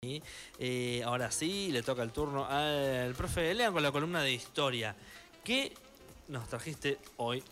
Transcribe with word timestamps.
Y 0.00 0.22
eh, 0.60 1.02
ahora 1.04 1.32
sí, 1.32 1.72
le 1.72 1.82
toca 1.82 2.04
el 2.04 2.12
turno 2.12 2.46
al 2.48 3.14
profe 3.16 3.52
Lean 3.52 3.72
con 3.72 3.82
la 3.82 3.90
columna 3.90 4.22
de 4.22 4.32
historia. 4.32 4.94
¿Qué 5.42 5.72
nos 6.28 6.48
trajiste 6.48 6.98
hoy? 7.16 7.42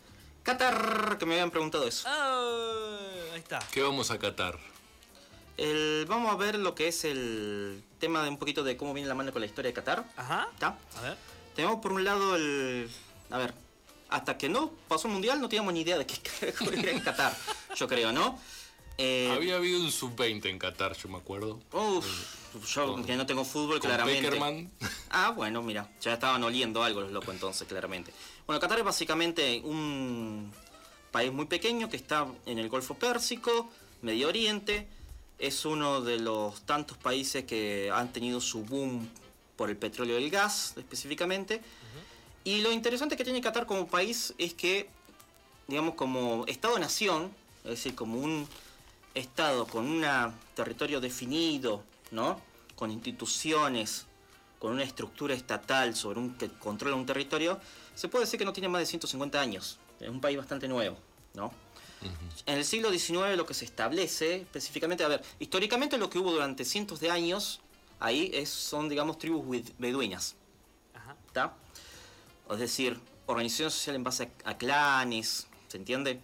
Qatar, 0.45 1.17
que 1.19 1.27
me 1.27 1.35
habían 1.35 1.51
preguntado 1.51 1.89
eso. 1.89 2.07
Ah, 2.09 2.99
ahí 3.33 3.41
está. 3.41 3.59
¿Qué 3.73 3.83
vamos 3.83 4.13
a 4.13 4.19
catar? 4.21 4.57
El- 5.57 6.07
vamos 6.09 6.33
a 6.33 6.37
ver 6.37 6.55
lo 6.61 6.77
que 6.77 6.87
es 6.87 7.05
el 7.05 7.83
tema 7.99 8.23
de 8.23 8.29
un 8.29 8.39
poquito 8.39 8.63
de 8.63 8.77
cómo 8.77 8.95
viene 8.95 9.09
la 9.09 9.17
mano 9.17 9.33
con 9.33 9.41
la 9.41 9.47
historia 9.47 9.71
de 9.71 9.75
Qatar. 9.75 10.05
Ajá. 10.17 10.47
¿Está? 10.55 10.79
A 10.99 11.01
ver. 11.03 11.17
Tenemos 11.57 11.81
por 11.81 11.93
un 11.95 12.05
lado 12.05 12.37
el... 12.37 12.89
A 13.31 13.39
ver, 13.39 13.55
hasta 14.09 14.39
que 14.39 14.49
no 14.49 14.71
pasó 14.87 15.09
el 15.09 15.15
Mundial 15.15 15.41
no 15.41 15.49
teníamos 15.49 15.73
ni 15.75 15.81
idea 15.81 15.99
de 15.99 16.07
qué 16.07 16.15
carajo 16.55 16.71
era 16.71 16.93
en 16.93 17.01
Qatar, 17.01 17.37
yo 17.75 17.89
creo, 17.89 18.13
¿no? 18.13 18.39
Eh, 18.99 19.31
Había 19.35 19.57
habido 19.57 19.81
un 19.81 19.91
sub-20 19.93 20.47
en 20.49 20.59
Qatar, 20.59 20.97
yo 20.97 21.11
me 21.11 21.19
acuerdo. 21.19 21.61
Uf, 21.73 22.07
yo 22.65 22.93
con- 22.93 23.05
que 23.05 23.17
no 23.17 23.27
tengo 23.27 23.45
fútbol, 23.45 23.81
Con 23.81 23.89
claramente. 23.91 24.69
Ah, 25.11 25.31
bueno, 25.31 25.63
mira, 25.63 25.89
ya 26.01 26.15
estaban 26.15 26.43
oliendo 26.45 26.83
algo 26.83 27.01
los 27.01 27.13
locos 27.13 27.35
entonces, 27.35 27.67
claramente. 27.69 28.13
Bueno, 28.47 28.61
Qatar 28.61 28.79
es 28.79 28.85
básicamente 28.85 29.61
un 29.65 30.53
país 31.11 31.33
muy 31.33 31.47
pequeño 31.47 31.89
que 31.89 31.97
está 31.97 32.27
en 32.47 32.59
el 32.59 32.69
Golfo 32.69 32.95
Pérsico, 32.95 33.69
Medio 34.03 34.29
Oriente. 34.29 34.87
Es 35.39 35.65
uno 35.65 36.01
de 36.01 36.19
los 36.19 36.63
tantos 36.63 36.97
países 36.99 37.45
que 37.45 37.91
han 37.93 38.13
tenido 38.13 38.41
su 38.41 38.63
boom 38.65 39.09
por 39.57 39.71
el 39.71 39.77
petróleo 39.77 40.19
y 40.19 40.25
el 40.25 40.31
gas, 40.31 40.75
específicamente. 40.77 41.61
Y 42.45 42.61
lo 42.61 42.71
interesante 42.73 43.17
que 43.17 43.25
tiene 43.25 43.41
Qatar 43.41 43.67
como 43.67 43.87
país 43.89 44.33
es 44.39 44.55
que, 44.55 44.89
digamos, 45.67 45.95
como 45.95 46.45
Estado-nación, 46.47 47.33
es 47.65 47.71
decir, 47.71 47.95
como 47.95 48.19
un 48.21 48.47
Estado 49.15 49.67
con 49.67 49.87
un 49.87 50.05
territorio 50.55 51.01
definido, 51.01 51.83
¿no? 52.11 52.41
Con 52.75 52.91
instituciones, 52.91 54.07
con 54.59 54.73
una 54.73 54.83
estructura 54.85 55.35
estatal 55.35 55.95
sobre 55.97 56.19
un 56.21 56.35
que 56.35 56.49
controla 56.49 56.97
un 56.97 57.07
territorio, 57.07 57.61
se 57.95 58.09
puede 58.09 58.25
decir 58.25 58.39
que 58.39 58.45
no 58.45 58.53
tiene 58.53 58.69
más 58.69 58.81
de 58.81 58.87
150 58.87 59.41
años. 59.41 59.79
Es 60.01 60.09
un 60.09 60.21
país 60.21 60.37
bastante 60.37 60.69
nuevo, 60.69 60.97
¿no? 61.35 61.53
En 62.45 62.59
el 62.59 62.65
siglo 62.65 62.91
XIX 62.91 63.37
lo 63.37 63.47
que 63.47 63.55
se 63.55 63.65
establece, 63.65 64.37
específicamente, 64.43 65.03
a 65.03 65.09
ver, 65.09 65.23
históricamente 65.41 65.97
lo 65.99 66.11
que 66.11 66.19
hubo 66.19 66.31
durante 66.31 66.65
cientos 66.65 67.01
de 67.01 67.11
años 67.11 67.61
ahí 67.99 68.31
es, 68.35 68.51
son, 68.51 68.89
digamos, 68.89 69.19
tribus 69.19 69.49
bed- 69.49 69.73
beduinas. 69.79 70.37
¿está? 71.27 71.55
Es 72.51 72.59
decir, 72.59 73.01
organización 73.27 73.71
social 73.71 73.97
en 73.97 74.05
base 74.05 74.31
a, 74.45 74.51
a 74.51 74.59
clanes, 74.59 75.47
¿se 75.69 75.79
entiende? 75.79 76.21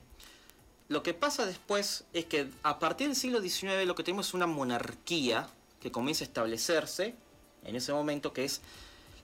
Lo 0.89 1.03
que 1.03 1.15
pasa 1.15 1.47
después 1.47 2.05
es 2.13 2.27
que 2.27 2.51
a 2.63 2.79
partir 2.79 3.09
del 3.09 3.17
siglo 3.17 3.41
XIX 3.41 3.87
lo 3.87 3.95
que 3.95 4.05
tenemos 4.05 4.29
es 4.29 4.35
una 4.35 4.47
monarquía 4.47 5.49
que 5.83 5.91
comienza 5.91 6.23
a 6.23 6.29
establecerse 6.29 7.17
en 7.65 7.75
ese 7.75 7.93
momento, 7.93 8.33
que 8.33 8.45
es 8.45 8.61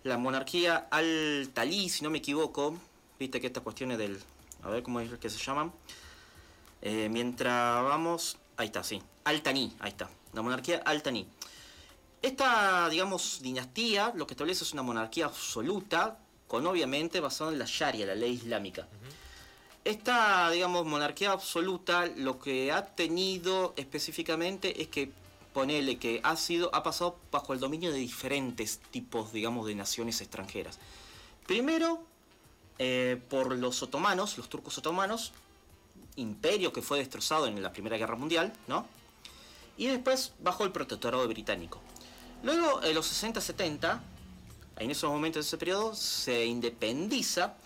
la 0.02 0.18
monarquía 0.18 0.88
al-Talí, 0.90 1.88
si 1.88 2.02
no 2.02 2.10
me 2.10 2.18
equivoco. 2.18 2.76
Viste 3.18 3.40
que 3.40 3.46
estas 3.46 3.62
cuestiones 3.62 3.96
del... 3.98 4.20
A 4.62 4.70
ver 4.70 4.82
cómo 4.82 4.98
es 4.98 5.10
que 5.18 5.30
se 5.30 5.38
llaman. 5.38 5.72
Eh, 6.82 7.08
mientras 7.10 7.82
vamos... 7.84 8.38
Ahí 8.56 8.66
está, 8.66 8.82
sí. 8.82 9.00
Al-Taní, 9.24 9.76
ahí 9.78 9.90
está. 9.90 10.10
La 10.32 10.42
monarquía 10.42 10.82
al-Taní. 10.84 11.28
Esta, 12.20 12.88
digamos, 12.88 13.38
dinastía 13.40 14.12
lo 14.16 14.26
que 14.26 14.34
establece 14.34 14.64
es 14.64 14.72
una 14.72 14.82
monarquía 14.82 15.26
absoluta, 15.26 16.18
con 16.48 16.66
obviamente 16.66 17.20
basado 17.20 17.52
en 17.52 17.58
la 17.60 17.66
Sharia, 17.66 18.04
la 18.06 18.16
ley 18.16 18.32
islámica. 18.32 18.88
Esta, 19.84 20.50
digamos, 20.50 20.84
monarquía 20.86 21.30
absoluta 21.30 22.06
lo 22.06 22.40
que 22.40 22.72
ha 22.72 22.84
tenido 22.84 23.74
específicamente 23.76 24.82
es 24.82 24.88
que, 24.88 25.12
ponele 25.58 25.98
que 25.98 26.20
ha 26.22 26.36
sido, 26.36 26.72
ha 26.72 26.84
pasado 26.84 27.18
bajo 27.32 27.52
el 27.52 27.58
dominio 27.58 27.90
de 27.90 27.98
diferentes 27.98 28.78
tipos, 28.92 29.32
digamos, 29.32 29.66
de 29.66 29.74
naciones 29.74 30.20
extranjeras. 30.20 30.78
Primero, 31.48 32.00
eh, 32.78 33.20
por 33.28 33.56
los 33.56 33.82
otomanos, 33.82 34.38
los 34.38 34.48
turcos 34.48 34.78
otomanos, 34.78 35.32
imperio 36.14 36.72
que 36.72 36.80
fue 36.80 36.98
destrozado 36.98 37.48
en 37.48 37.60
la 37.60 37.72
Primera 37.72 37.96
Guerra 37.96 38.14
Mundial, 38.14 38.52
¿no? 38.68 38.86
Y 39.76 39.88
después 39.88 40.32
bajo 40.38 40.62
el 40.62 40.70
protectorado 40.70 41.26
británico. 41.26 41.80
Luego, 42.44 42.80
en 42.84 42.94
los 42.94 43.10
60-70, 43.10 43.98
en 44.76 44.90
esos 44.92 45.10
momentos 45.10 45.44
de 45.44 45.48
ese 45.48 45.58
periodo, 45.58 45.92
se 45.92 46.46
independiza 46.46 47.56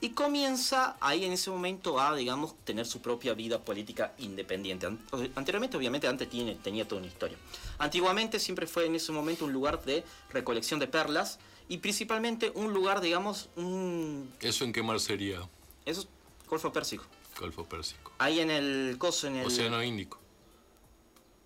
y 0.00 0.10
comienza 0.10 0.96
ahí 1.00 1.24
en 1.24 1.32
ese 1.32 1.50
momento 1.50 1.98
a, 1.98 2.14
digamos, 2.14 2.54
tener 2.64 2.86
su 2.86 3.00
propia 3.00 3.32
vida 3.34 3.64
política 3.64 4.14
independiente. 4.18 4.86
An- 4.86 5.00
Anteriormente, 5.34 5.76
obviamente, 5.76 6.06
antes 6.06 6.28
tiene, 6.28 6.54
tenía 6.56 6.86
toda 6.86 7.00
una 7.00 7.08
historia. 7.08 7.38
Antiguamente 7.78 8.38
siempre 8.38 8.66
fue 8.66 8.86
en 8.86 8.94
ese 8.94 9.12
momento 9.12 9.44
un 9.46 9.52
lugar 9.52 9.82
de 9.84 10.04
recolección 10.30 10.78
de 10.80 10.86
perlas 10.86 11.38
y 11.68 11.78
principalmente 11.78 12.52
un 12.54 12.72
lugar, 12.72 13.00
digamos, 13.00 13.48
un... 13.56 14.30
¿Eso 14.40 14.64
en 14.64 14.72
qué 14.72 14.82
mar 14.82 15.00
sería? 15.00 15.40
Eso 15.84 16.02
es 16.02 16.08
Golfo 16.48 16.72
Pérsico. 16.72 17.04
Golfo 17.40 17.64
Pérsico. 17.64 18.12
Ahí 18.18 18.40
en 18.40 18.50
el 18.50 18.96
coso, 18.98 19.26
en 19.26 19.36
el... 19.36 19.46
Océano 19.46 19.82
Índico. 19.82 20.18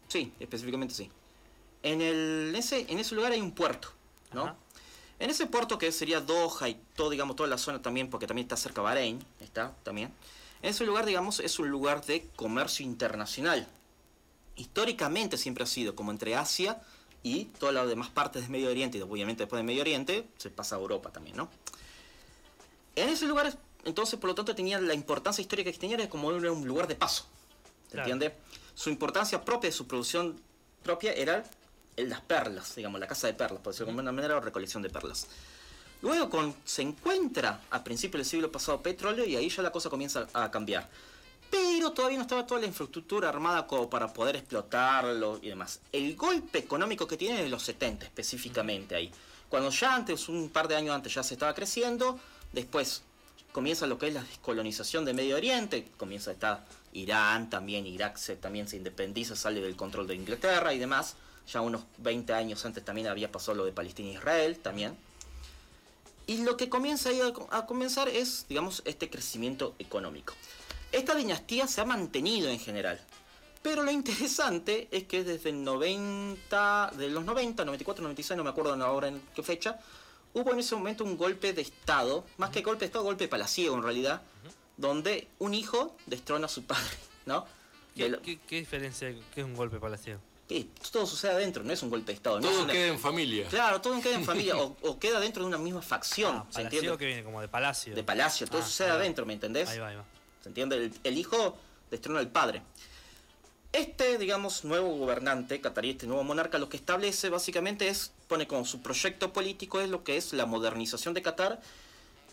Sí, 0.09 0.33
específicamente 0.41 0.95
sí. 0.95 1.11
En, 1.83 2.01
el, 2.01 2.49
en 2.51 2.57
ese, 2.57 2.85
en 2.89 2.99
ese 2.99 3.15
lugar 3.15 3.33
hay 3.33 3.41
un 3.41 3.53
puerto, 3.53 3.89
¿no? 4.33 4.43
Ajá. 4.43 4.57
En 5.21 5.29
ese 5.31 5.47
puerto 5.47 5.79
que 5.79 5.93
sería 5.93 6.21
Doha 6.21 6.69
y 6.71 6.81
todo, 6.97 7.11
digamos, 7.11 7.37
toda 7.37 7.49
la 7.49 7.59
zona 7.59 7.81
también, 7.83 8.09
porque 8.11 8.27
también 8.27 8.47
está 8.47 8.57
cerca 8.57 8.81
Bahrein, 8.81 9.23
está 9.41 9.75
también. 9.83 10.13
En 10.63 10.71
ese 10.71 10.85
lugar, 10.85 11.05
digamos, 11.05 11.41
es 11.41 11.59
un 11.59 11.69
lugar 11.71 12.05
de 12.07 12.27
comercio 12.37 12.85
internacional. 12.85 13.69
Históricamente 14.57 15.37
siempre 15.37 15.65
ha 15.65 15.67
sido 15.67 15.95
como 15.95 16.11
entre 16.11 16.35
Asia 16.37 16.81
y 17.23 17.45
todas 17.45 17.75
las 17.75 17.87
demás 17.87 18.09
partes 18.09 18.43
del 18.43 18.51
Medio 18.51 18.71
Oriente, 18.71 18.97
y 18.99 19.03
obviamente 19.03 19.43
después 19.43 19.59
del 19.59 19.67
Medio 19.67 19.83
Oriente 19.83 20.27
se 20.39 20.49
pasa 20.51 20.77
a 20.77 20.79
Europa 20.79 21.11
también, 21.11 21.37
¿no? 21.37 21.51
En 22.97 23.11
ese 23.11 23.27
lugar, 23.27 23.57
entonces, 23.85 24.19
por 24.19 24.29
lo 24.29 24.35
tanto, 24.35 24.55
tenía 24.55 24.81
la 24.81 24.95
importancia 24.95 25.43
histórica 25.43 25.71
que 25.71 25.79
tenía, 25.79 25.97
era 25.97 26.09
como 26.09 26.29
un 26.29 26.67
lugar 26.67 26.89
de 26.89 26.95
paso. 26.95 27.27
¿Se 27.87 27.93
Claro. 27.93 28.11
entiende? 28.11 28.37
Su 28.75 28.89
importancia 28.89 29.45
propia, 29.45 29.71
su 29.71 29.87
producción 29.87 30.41
propia 30.83 31.13
era 31.13 31.45
las 32.09 32.21
perlas, 32.21 32.75
digamos, 32.75 33.01
la 33.01 33.07
casa 33.07 33.27
de 33.27 33.35
perlas, 33.35 33.61
por 33.61 33.73
decirlo 33.73 33.87
de 33.87 33.93
alguna 33.93 34.13
manera, 34.13 34.37
o 34.37 34.41
recolección 34.41 34.83
de 34.83 34.91
perlas. 34.91 35.27
Luego 36.03 36.31
con, 36.31 36.55
se 36.65 36.83
encuentra 36.83 37.61
a 37.71 37.85
principios 37.85 38.21
del 38.21 38.27
siglo 38.27 38.51
pasado 38.51 38.81
petróleo 38.81 39.25
y 39.25 39.37
ahí 39.37 39.49
ya 39.49 39.63
la 39.63 39.71
cosa 39.71 39.91
comienza 39.91 40.27
a 40.33 40.51
cambiar. 40.51 40.89
Pero 41.51 41.91
todavía 41.93 42.17
no 42.17 42.23
estaba 42.23 42.47
toda 42.47 42.61
la 42.61 42.67
infraestructura 42.67 43.29
armada 43.29 43.67
como 43.67 43.91
para 43.91 44.13
poder 44.13 44.37
explotarlo 44.37 45.39
y 45.43 45.49
demás. 45.49 45.81
El 45.93 46.17
golpe 46.17 46.59
económico 46.59 47.07
que 47.07 47.17
tiene 47.17 47.39
es 47.39 47.45
de 47.45 47.51
los 47.51 47.63
70 47.65 48.07
específicamente 48.07 48.95
ahí. 48.95 49.11
Cuando 49.49 49.71
ya 49.71 49.95
antes, 49.95 50.29
un 50.29 50.49
par 50.49 50.69
de 50.69 50.77
años 50.77 50.95
antes 50.95 51.13
ya 51.13 51.25
se 51.25 51.35
estaba 51.35 51.55
creciendo, 51.55 52.19
después 52.53 53.03
comienza 53.53 53.87
lo 53.87 53.99
que 53.99 54.09
es 54.09 54.15
la 54.15 54.23
descolonización 54.23 55.05
de 55.05 55.13
Medio 55.13 55.37
Oriente, 55.37 55.89
comienza 55.97 56.31
a 56.31 56.35
estar 56.35 56.65
Irán 56.93 57.51
también, 57.51 57.85
Irak 57.87 58.17
se, 58.17 58.37
también 58.37 58.69
se 58.69 58.77
independiza, 58.77 59.35
sale 59.35 59.61
del 59.61 59.75
control 59.75 60.07
de 60.07 60.15
Inglaterra 60.15 60.73
y 60.73 60.79
demás. 60.79 61.17
Ya 61.53 61.61
unos 61.61 61.83
20 61.99 62.33
años 62.33 62.65
antes 62.65 62.85
también 62.85 63.09
había 63.09 63.31
pasado 63.33 63.57
lo 63.59 63.65
de 63.65 63.73
Palestina 63.73 64.11
e 64.11 64.13
Israel 64.15 64.59
también. 64.59 64.97
Y 66.27 66.45
lo 66.45 66.57
que 66.57 66.69
comienza 66.69 67.09
ahí 67.09 67.21
a, 67.21 67.33
a 67.57 67.67
comenzar 67.67 68.09
es, 68.09 68.47
digamos, 68.49 68.83
este 68.85 69.11
crecimiento 69.11 69.75
económico. 69.79 70.35
Esta 70.93 71.15
dinastía 71.15 71.67
se 71.67 71.81
ha 71.81 71.85
mantenido 71.85 72.49
en 72.51 72.61
general. 72.61 73.01
Pero 73.63 73.83
lo 73.83 73.91
interesante 73.91 74.89
es 74.91 75.05
que 75.05 75.25
desde 75.25 75.51
el 75.51 75.65
90, 75.65 76.93
de 76.97 77.09
los 77.09 77.25
90, 77.25 77.65
94, 77.65 78.03
96, 78.03 78.37
no 78.37 78.45
me 78.45 78.51
acuerdo 78.51 78.73
ahora 78.85 79.09
en 79.09 79.21
qué 79.35 79.43
fecha, 79.43 79.79
hubo 80.35 80.53
en 80.53 80.61
ese 80.61 80.75
momento 80.77 81.05
un 81.05 81.17
golpe 81.17 81.53
de 81.53 81.63
Estado, 81.63 82.25
más 82.39 82.51
que 82.51 82.63
golpe 82.63 82.81
de 82.81 82.87
Estado, 82.87 83.05
golpe 83.05 83.29
palaciego 83.29 83.75
en 83.77 83.83
realidad, 83.83 84.23
donde 84.77 85.29
un 85.41 85.53
hijo 85.53 85.95
destrona 86.07 86.47
a 86.47 86.49
su 86.49 86.65
padre, 86.65 86.97
¿no? 87.27 87.45
¿Qué, 87.95 88.07
El- 88.07 88.21
qué- 88.21 88.39
qué 88.49 88.57
diferencia? 88.61 89.09
¿Qué 89.35 89.41
es 89.41 89.45
un 89.47 89.55
golpe 89.55 89.79
palaciego? 89.79 90.21
Todo 90.91 91.07
sucede 91.07 91.33
adentro, 91.33 91.63
no 91.63 91.73
es 91.73 91.83
un 91.83 91.91
golpe 91.91 92.07
de 92.13 92.15
Estado. 92.17 92.41
no 92.41 92.47
es 92.49 92.53
Todo 92.55 92.65
una- 92.65 92.73
queda 92.73 92.87
en 92.89 92.99
familia. 92.99 93.47
Claro, 93.49 93.81
todo 93.81 94.01
queda 94.01 94.15
en 94.15 94.25
familia 94.25 94.57
o, 94.59 94.77
o 94.83 94.99
queda 94.99 95.21
dentro 95.21 95.43
de 95.43 95.49
una 95.49 95.59
misma 95.59 95.83
facción, 95.83 96.37
Ah, 96.37 96.47
¿se 96.51 96.63
entiende? 96.63 96.97
que 96.99 97.07
viene 97.07 97.23
como 97.25 97.41
de 97.41 97.49
palacio. 97.49 97.95
De 97.95 98.03
palacio, 98.03 98.47
todo 98.47 98.61
Ah, 98.61 98.65
sucede 98.65 98.91
adentro, 98.91 99.25
¿me 99.27 99.35
entendés? 99.35 99.69
Ahí 99.69 99.79
va, 99.79 99.89
ahí 99.89 99.97
va. 99.97 100.05
¿Se 100.43 100.49
entiende? 100.49 100.77
El, 100.77 100.93
el 101.05 101.19
hijo 101.19 101.57
destrona 101.91 102.19
al 102.21 102.29
padre. 102.29 102.63
Este, 103.73 104.19
digamos, 104.19 104.65
nuevo 104.65 104.97
gobernante 104.97 105.61
catarí, 105.61 105.91
este 105.91 106.07
nuevo 106.09 106.25
monarca, 106.25 106.59
lo 106.59 106.69
que 106.69 106.77
establece 106.77 107.29
básicamente 107.29 107.87
es, 107.89 108.11
pone 108.27 108.49
como 108.49 108.65
su 108.65 108.81
proyecto 108.83 109.33
político 109.33 109.81
es 109.81 109.89
lo 109.89 110.03
que 110.03 110.17
es 110.17 110.33
la 110.33 110.45
modernización 110.45 111.15
de 111.15 111.23
Qatar 111.23 111.61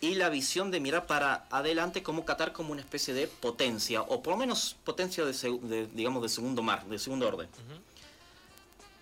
y 0.02 0.16
la 0.16 0.30
visión 0.30 0.72
de 0.72 0.80
mirar 0.80 1.06
para 1.06 1.46
adelante 1.52 2.02
como 2.02 2.26
Qatar 2.26 2.54
como 2.54 2.72
una 2.72 2.82
especie 2.82 3.14
de 3.14 3.28
potencia, 3.28 4.02
o 4.02 4.24
por 4.24 4.32
lo 4.34 4.38
menos 4.38 4.78
potencia 4.84 5.26
de, 5.26 5.34
de, 5.62 5.88
digamos, 5.94 6.24
de 6.24 6.30
segundo 6.30 6.64
mar, 6.64 6.86
de 6.86 6.98
segundo 6.98 7.28
orden. 7.28 7.48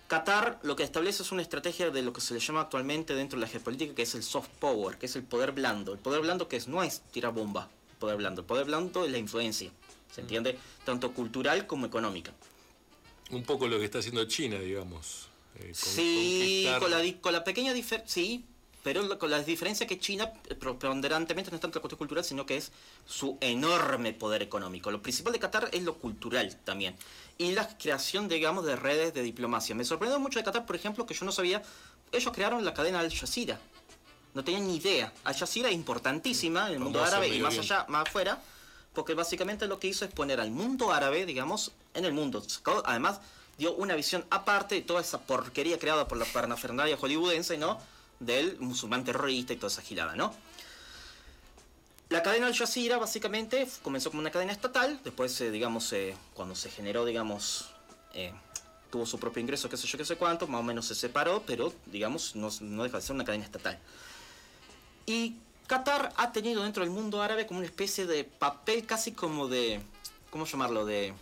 Qatar 0.08 0.60
lo 0.62 0.76
que 0.76 0.84
establece 0.84 1.22
es 1.22 1.32
una 1.32 1.42
estrategia 1.42 1.90
de 1.90 2.02
lo 2.02 2.12
que 2.12 2.20
se 2.20 2.32
le 2.34 2.40
llama 2.40 2.60
actualmente 2.60 3.14
dentro 3.14 3.38
de 3.38 3.46
la 3.46 3.50
geopolítica, 3.50 3.94
que 3.94 4.02
es 4.02 4.14
el 4.14 4.22
soft 4.22 4.48
power, 4.60 4.98
que 4.98 5.06
es 5.06 5.16
el 5.16 5.24
poder 5.24 5.52
blando. 5.52 5.92
El 5.92 5.98
poder 5.98 6.20
blando 6.20 6.46
que 6.48 6.56
es, 6.56 6.68
no 6.68 6.82
es 6.82 7.00
tirar 7.10 7.32
bomba, 7.32 7.68
el 7.90 7.96
poder 7.96 8.16
blando. 8.16 8.42
El 8.42 8.46
poder 8.46 8.66
blando 8.66 9.04
es 9.04 9.10
la 9.10 9.18
influencia, 9.18 9.70
¿se 10.14 10.20
entiende? 10.20 10.56
Tanto 10.84 11.12
cultural 11.12 11.66
como 11.66 11.86
económica. 11.86 12.32
Un 13.30 13.42
poco 13.42 13.66
lo 13.66 13.78
que 13.80 13.84
está 13.86 13.98
haciendo 13.98 14.24
China, 14.26 14.58
digamos. 14.60 15.28
Eh, 15.58 15.72
con- 15.72 15.74
Sí, 15.74 16.68
con 16.78 16.90
la, 16.90 17.02
con 17.20 17.32
la 17.32 17.42
pequeña 17.42 17.72
diferencia, 17.72 18.08
sí, 18.12 18.44
pero 18.86 19.18
con 19.18 19.32
la 19.32 19.42
diferencia 19.42 19.84
que 19.84 19.98
China 19.98 20.30
eh, 20.48 20.54
preponderantemente 20.54 21.50
no 21.50 21.56
es 21.56 21.60
tanto 21.60 21.78
la 21.78 21.80
cuestión 21.80 21.98
cultural, 21.98 22.24
sino 22.24 22.46
que 22.46 22.56
es 22.56 22.70
su 23.04 23.36
enorme 23.40 24.12
poder 24.12 24.42
económico. 24.42 24.92
Lo 24.92 25.02
principal 25.02 25.32
de 25.32 25.40
Qatar 25.40 25.68
es 25.72 25.82
lo 25.82 25.94
cultural 25.94 26.56
también. 26.62 26.94
Y 27.36 27.50
la 27.50 27.66
creación, 27.78 28.28
digamos, 28.28 28.64
de 28.64 28.76
redes 28.76 29.12
de 29.12 29.22
diplomacia. 29.22 29.74
Me 29.74 29.84
sorprendió 29.84 30.20
mucho 30.20 30.38
de 30.38 30.44
Qatar, 30.44 30.66
por 30.66 30.76
ejemplo, 30.76 31.04
que 31.04 31.14
yo 31.14 31.26
no 31.26 31.32
sabía, 31.32 31.64
ellos 32.12 32.32
crearon 32.32 32.64
la 32.64 32.74
cadena 32.74 33.00
Al 33.00 33.12
Jazeera. 33.12 33.58
No 34.34 34.44
tenían 34.44 34.68
ni 34.68 34.76
idea. 34.76 35.12
Al 35.24 35.34
Jazeera 35.34 35.68
es 35.68 35.74
importantísima 35.74 36.68
en 36.68 36.74
el 36.74 36.78
mundo 36.78 37.02
árabe 37.02 37.26
y 37.26 37.40
más 37.40 37.58
allá, 37.58 37.86
más 37.88 38.06
afuera, 38.06 38.40
porque 38.92 39.14
básicamente 39.14 39.66
lo 39.66 39.80
que 39.80 39.88
hizo 39.88 40.04
es 40.04 40.12
poner 40.12 40.38
al 40.40 40.52
mundo 40.52 40.92
árabe, 40.92 41.26
digamos, 41.26 41.72
en 41.92 42.04
el 42.04 42.12
mundo. 42.12 42.40
Además, 42.84 43.18
dio 43.58 43.74
una 43.74 43.96
visión 43.96 44.24
aparte 44.30 44.76
de 44.76 44.82
toda 44.82 45.00
esa 45.00 45.18
porquería 45.18 45.76
creada 45.76 46.06
por 46.06 46.18
la 46.18 46.24
parafernalia 46.26 46.96
hollywoodense, 46.96 47.58
¿no? 47.58 47.80
Del 48.20 48.58
musulmán 48.58 49.04
terrorista 49.04 49.52
y 49.52 49.56
toda 49.56 49.72
esa 49.72 49.82
gilada, 49.82 50.16
¿no? 50.16 50.34
La 52.08 52.22
cadena 52.22 52.46
Al 52.46 52.54
Jazeera 52.54 52.98
básicamente 52.98 53.66
comenzó 53.82 54.10
como 54.10 54.20
una 54.20 54.30
cadena 54.30 54.52
estatal, 54.52 55.00
después, 55.02 55.40
eh, 55.40 55.50
digamos, 55.50 55.92
eh, 55.92 56.14
cuando 56.34 56.54
se 56.54 56.70
generó, 56.70 57.04
digamos, 57.04 57.70
eh, 58.14 58.32
tuvo 58.92 59.04
su 59.06 59.18
propio 59.18 59.40
ingreso, 59.40 59.68
qué 59.68 59.76
sé 59.76 59.88
yo, 59.88 59.98
qué 59.98 60.04
sé 60.04 60.14
cuánto, 60.14 60.46
más 60.46 60.60
o 60.60 60.62
menos 60.62 60.86
se 60.86 60.94
separó, 60.94 61.42
pero, 61.44 61.72
digamos, 61.86 62.36
no, 62.36 62.48
no 62.60 62.84
deja 62.84 62.98
de 62.98 63.02
ser 63.02 63.14
una 63.16 63.24
cadena 63.24 63.44
estatal. 63.44 63.76
Y 65.04 65.34
Qatar 65.66 66.12
ha 66.16 66.30
tenido 66.30 66.62
dentro 66.62 66.84
del 66.84 66.92
mundo 66.92 67.22
árabe 67.22 67.44
como 67.44 67.58
una 67.58 67.66
especie 67.66 68.06
de 68.06 68.22
papel 68.22 68.86
casi 68.86 69.10
como 69.10 69.48
de, 69.48 69.80
¿cómo 70.30 70.46
llamarlo? 70.46 70.86
De 70.86 71.12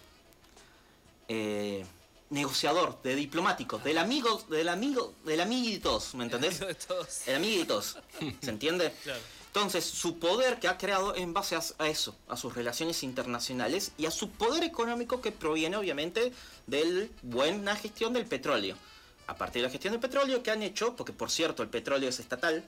negociador, 2.31 3.01
de 3.03 3.15
diplomático, 3.15 3.79
del 3.79 3.99
amigo, 3.99 4.43
del 4.49 4.69
amigo, 4.69 5.15
del 5.25 5.41
amiguitos, 5.41 6.15
¿me 6.15 6.25
entendés? 6.25 6.57
Amigo 6.57 6.67
de 6.67 6.75
todos. 6.75 7.29
El 7.29 7.37
amiguitos, 7.37 7.99
¿se 8.41 8.51
entiende? 8.51 8.93
Claro. 9.05 9.21
Entonces, 9.55 9.85
su 9.85 10.19
poder 10.19 10.59
que 10.59 10.67
ha 10.67 10.77
creado 10.77 11.15
en 11.15 11.33
base 11.33 11.55
a, 11.55 11.61
a 11.79 11.89
eso, 11.89 12.17
a 12.27 12.37
sus 12.37 12.57
relaciones 12.57 13.05
internacionales 13.05 13.93
y 13.97 14.07
a 14.07 14.11
su 14.11 14.31
poder 14.31 14.65
económico 14.65 15.21
que 15.21 15.31
proviene 15.31 15.77
obviamente 15.77 16.33
de 16.67 17.09
buena 17.23 17.77
gestión 17.77 18.13
del 18.15 18.27
petróleo. 18.27 18.77
A 19.29 19.37
partir 19.37 19.63
de 19.63 19.69
la 19.69 19.71
gestión 19.71 19.93
del 19.93 20.01
petróleo 20.01 20.43
que 20.43 20.51
han 20.51 20.65
hecho, 20.65 20.97
porque 20.97 21.13
por 21.13 21.31
cierto 21.31 21.63
el 21.63 21.69
petróleo 21.69 22.09
es 22.09 22.19
estatal, 22.19 22.65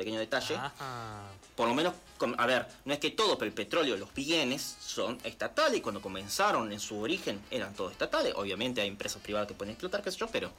pequeño 0.00 0.18
detalle, 0.18 0.54
Ajá. 0.56 1.22
por 1.54 1.68
lo 1.68 1.74
menos, 1.74 1.92
a 2.38 2.46
ver, 2.46 2.66
no 2.86 2.92
es 2.94 2.98
que 2.98 3.10
todo, 3.10 3.36
pero 3.36 3.48
el 3.48 3.54
petróleo, 3.54 3.96
los 3.98 4.12
bienes 4.14 4.76
son 4.80 5.18
estatales 5.24 5.78
y 5.78 5.80
cuando 5.82 6.00
comenzaron 6.00 6.72
en 6.72 6.80
su 6.80 6.98
origen 6.98 7.40
eran 7.50 7.74
todos 7.74 7.92
estatales. 7.92 8.32
Obviamente 8.36 8.80
hay 8.80 8.88
empresas 8.88 9.20
privadas 9.22 9.46
que 9.46 9.54
pueden 9.54 9.72
explotar, 9.72 10.02
qué 10.02 10.10
sé 10.10 10.16
yo, 10.18 10.26
pero 10.28 10.50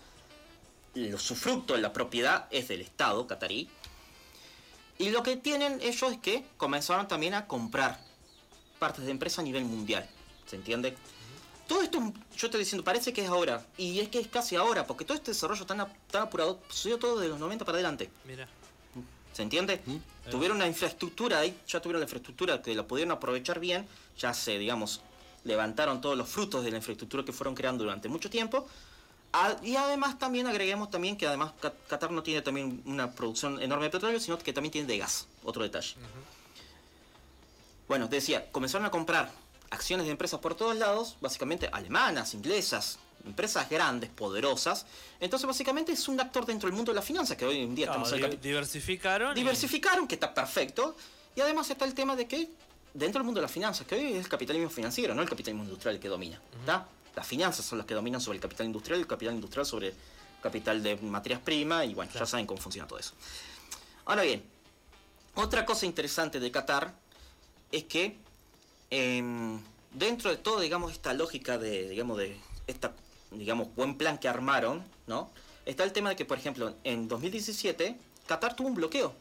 lo- 0.93 1.17
su 1.17 1.35
fruto, 1.35 1.75
la 1.77 1.91
propiedad 1.91 2.45
es 2.51 2.67
del 2.67 2.81
Estado 2.81 3.25
catarí. 3.25 3.67
Y 4.99 5.09
lo 5.09 5.23
que 5.23 5.37
tienen 5.37 5.79
ellos 5.81 6.11
es 6.11 6.19
que 6.19 6.43
comenzaron 6.57 7.07
también 7.07 7.33
a 7.33 7.47
comprar 7.47 7.99
partes 8.77 9.05
de 9.05 9.11
empresa 9.11 9.41
a 9.41 9.43
nivel 9.43 9.65
mundial. 9.65 10.07
¿Se 10.45 10.55
entiende? 10.55 10.95
Todo 11.67 11.81
esto, 11.81 11.99
yo 12.35 12.47
estoy 12.47 12.59
diciendo, 12.59 12.83
parece 12.83 13.11
que 13.13 13.23
es 13.23 13.29
ahora. 13.29 13.65
Y 13.77 13.99
es 14.01 14.09
que 14.09 14.19
es 14.19 14.27
casi 14.27 14.55
ahora, 14.57 14.85
porque 14.85 15.05
todo 15.05 15.15
este 15.17 15.31
desarrollo 15.31 15.65
tan, 15.65 15.77
tan 16.11 16.23
apurado 16.23 16.59
sucedió 16.69 16.99
todo 16.99 17.17
de 17.19 17.29
los 17.29 17.39
90 17.39 17.63
para 17.65 17.77
adelante. 17.77 18.09
Mira. 18.25 18.47
¿Se 19.33 19.41
entiende? 19.41 19.81
Tuvieron 20.29 20.57
una 20.57 20.67
infraestructura 20.67 21.39
ahí, 21.39 21.57
ya 21.67 21.81
tuvieron 21.81 22.01
la 22.01 22.05
infraestructura 22.05 22.61
que 22.61 22.75
la 22.75 22.83
pudieron 22.83 23.11
aprovechar 23.11 23.59
bien, 23.59 23.87
ya 24.17 24.33
se, 24.33 24.57
digamos, 24.57 25.01
levantaron 25.43 26.01
todos 26.01 26.17
los 26.17 26.29
frutos 26.29 26.63
de 26.63 26.71
la 26.71 26.77
infraestructura 26.77 27.23
que 27.23 27.31
fueron 27.31 27.55
creando 27.55 27.83
durante 27.83 28.09
mucho 28.09 28.29
tiempo. 28.29 28.67
Ah, 29.33 29.55
y 29.63 29.77
además 29.77 30.19
también 30.19 30.45
agreguemos 30.47 30.91
también 30.91 31.15
que 31.15 31.25
además 31.25 31.53
Qatar 31.87 32.11
no 32.11 32.21
tiene 32.21 32.41
también 32.41 32.83
una 32.85 33.11
producción 33.11 33.61
enorme 33.61 33.85
de 33.85 33.91
petróleo, 33.91 34.19
sino 34.19 34.37
que 34.37 34.51
también 34.51 34.71
tiene 34.71 34.87
de 34.87 34.97
gas, 34.97 35.27
otro 35.43 35.63
detalle. 35.63 35.95
Bueno, 37.87 38.07
decía, 38.07 38.51
comenzaron 38.51 38.85
a 38.85 38.91
comprar 38.91 39.31
acciones 39.71 40.05
de 40.05 40.11
empresas 40.11 40.39
por 40.39 40.53
todos 40.55 40.75
lados, 40.75 41.15
básicamente 41.21 41.69
alemanas, 41.71 42.33
inglesas, 42.33 42.99
empresas 43.25 43.69
grandes, 43.69 44.09
poderosas. 44.09 44.85
Entonces 45.19 45.47
básicamente 45.47 45.91
es 45.91 46.07
un 46.07 46.19
actor 46.19 46.45
dentro 46.45 46.67
del 46.67 46.75
mundo 46.75 46.91
de 46.91 46.95
la 46.97 47.01
finanza, 47.01 47.35
que 47.35 47.45
hoy 47.45 47.61
en 47.61 47.73
día 47.75 47.87
Claro, 47.87 48.03
estamos 48.03 48.31
di- 48.31 48.37
diversificaron. 48.37 49.31
y- 49.31 49.39
Diversificaron, 49.41 50.07
que 50.07 50.15
está 50.15 50.33
perfecto. 50.33 50.95
Y 51.35 51.41
además 51.41 51.69
está 51.69 51.85
el 51.85 51.93
tema 51.93 52.15
de 52.15 52.27
que 52.27 52.49
dentro 52.93 53.19
del 53.19 53.25
mundo 53.25 53.39
de 53.39 53.43
las 53.43 53.51
finanzas, 53.51 53.87
que 53.87 53.95
hoy 53.95 54.13
es 54.13 54.17
el 54.25 54.27
capitalismo 54.27 54.69
financiero, 54.69 55.15
no 55.15 55.21
el 55.21 55.29
capitalismo 55.29 55.63
industrial 55.63 55.95
el 55.95 56.01
que 56.01 56.09
domina. 56.09 56.41
¿está? 56.59 56.85
Las 57.15 57.25
finanzas 57.25 57.65
son 57.65 57.77
las 57.77 57.87
que 57.87 57.93
dominan 57.93 58.19
sobre 58.19 58.35
el 58.37 58.41
capital 58.41 58.65
industrial, 58.65 58.99
el 58.99 59.07
capital 59.07 59.35
industrial 59.35 59.65
sobre 59.65 59.87
el 59.89 59.93
capital 60.41 60.83
de 60.83 60.97
materias 60.97 61.39
primas, 61.39 61.85
y 61.85 61.93
bueno, 61.93 62.11
ya 62.13 62.25
saben 62.25 62.45
cómo 62.45 62.59
funciona 62.59 62.87
todo 62.87 62.99
eso. 62.99 63.13
Ahora 64.05 64.23
bien, 64.23 64.43
otra 65.35 65.65
cosa 65.65 65.85
interesante 65.85 66.39
de 66.41 66.51
Qatar 66.51 66.93
es 67.71 67.83
que 67.85 68.17
em, 68.91 69.59
dentro 69.93 70.29
de 70.29 70.37
todo, 70.37 70.59
digamos, 70.59 70.91
esta 70.91 71.13
lógica 71.13 71.57
de, 71.57 71.89
digamos, 71.89 72.17
de 72.17 72.37
esta, 72.67 72.93
digamos, 73.31 73.73
buen 73.75 73.97
plan 73.97 74.17
que 74.17 74.27
armaron, 74.27 74.83
¿no? 75.07 75.29
Está 75.65 75.83
el 75.83 75.93
tema 75.93 76.09
de 76.09 76.15
que, 76.15 76.25
por 76.25 76.37
ejemplo, 76.37 76.75
en 76.83 77.07
2017, 77.07 77.97
Qatar 78.27 78.55
tuvo 78.55 78.67
un 78.67 78.75
bloqueo 78.75 79.13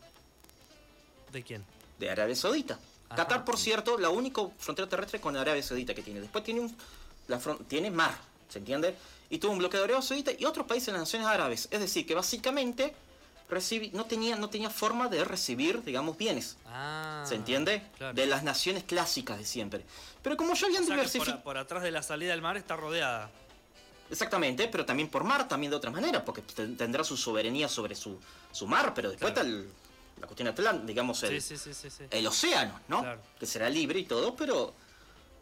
¿De 1.32 1.42
quién? 1.42 1.64
de 1.98 2.10
Arabia 2.10 2.34
Saudita. 2.34 2.78
Ajá. 3.08 3.16
Qatar, 3.16 3.44
por 3.44 3.58
cierto, 3.58 3.98
la 3.98 4.08
única 4.10 4.42
frontera 4.58 4.88
terrestre 4.88 5.20
con 5.20 5.36
Arabia 5.36 5.62
Saudita 5.62 5.94
que 5.94 6.02
tiene. 6.02 6.20
Después 6.20 6.44
tiene 6.44 6.60
un, 6.60 6.76
la 7.28 7.38
tiene 7.68 7.90
mar, 7.90 8.16
¿se 8.48 8.58
entiende? 8.58 8.94
Y 9.28 9.38
tuvo 9.38 9.52
un 9.52 9.58
bloqueo 9.58 9.80
de 9.80 9.84
Arabia 9.84 10.02
Saudita 10.02 10.32
y 10.36 10.44
otros 10.44 10.66
países 10.66 10.86
de 10.86 10.92
las 10.92 11.02
naciones 11.02 11.28
árabes. 11.28 11.68
Es 11.70 11.80
decir, 11.80 12.06
que 12.06 12.14
básicamente 12.14 12.94
no, 13.92 14.04
tenía, 14.06 14.36
no 14.36 14.48
tenía 14.50 14.70
forma 14.70 15.08
de 15.08 15.24
recibir, 15.24 15.82
digamos, 15.82 16.16
bienes. 16.16 16.56
Ah. 16.66 17.24
¿Se 17.26 17.34
entiende? 17.34 17.82
claro. 17.98 18.14
De 18.14 18.26
las 18.26 18.42
naciones 18.42 18.84
clásicas 18.84 19.38
de 19.38 19.44
siempre. 19.44 19.84
Pero 20.22 20.36
como 20.36 20.54
ya 20.54 20.66
habían 20.66 20.82
O 20.82 20.86
sea 20.86 20.94
diversificado... 20.96 21.36
por, 21.38 21.44
por 21.44 21.58
atrás 21.58 21.82
de 21.82 21.90
la 21.90 22.02
salida 22.02 22.30
del 22.32 22.42
mar 22.42 22.56
está 22.56 22.76
rodeada. 22.76 23.30
Exactamente, 24.10 24.66
pero 24.68 24.84
también 24.84 25.08
por 25.08 25.22
mar, 25.24 25.46
también 25.46 25.70
de 25.70 25.76
otra 25.76 25.90
manera, 25.90 26.24
porque 26.24 26.42
ten- 26.42 26.76
tendrá 26.76 27.04
su 27.04 27.16
soberanía 27.16 27.68
sobre 27.68 27.94
su, 27.94 28.18
su 28.50 28.66
mar, 28.66 28.92
pero 28.94 29.10
después 29.10 29.32
Claro. 29.32 29.48
está 29.48 29.58
el- 29.60 29.70
la 30.20 30.26
cuestión 30.26 30.48
atlántica, 30.48 30.86
digamos, 30.86 31.22
el, 31.22 31.40
Sí, 31.40 31.56
sí, 31.56 31.72
sí, 31.72 31.74
sí. 31.74 31.90
sí. 31.96 32.04
el 32.10 32.26
océano, 32.26 32.78
¿no? 32.88 33.00
Claro. 33.00 33.20
Que 33.38 33.46
será 33.46 33.68
libre 33.70 34.00
y 34.00 34.04
todo, 34.04 34.34
pero... 34.36 34.74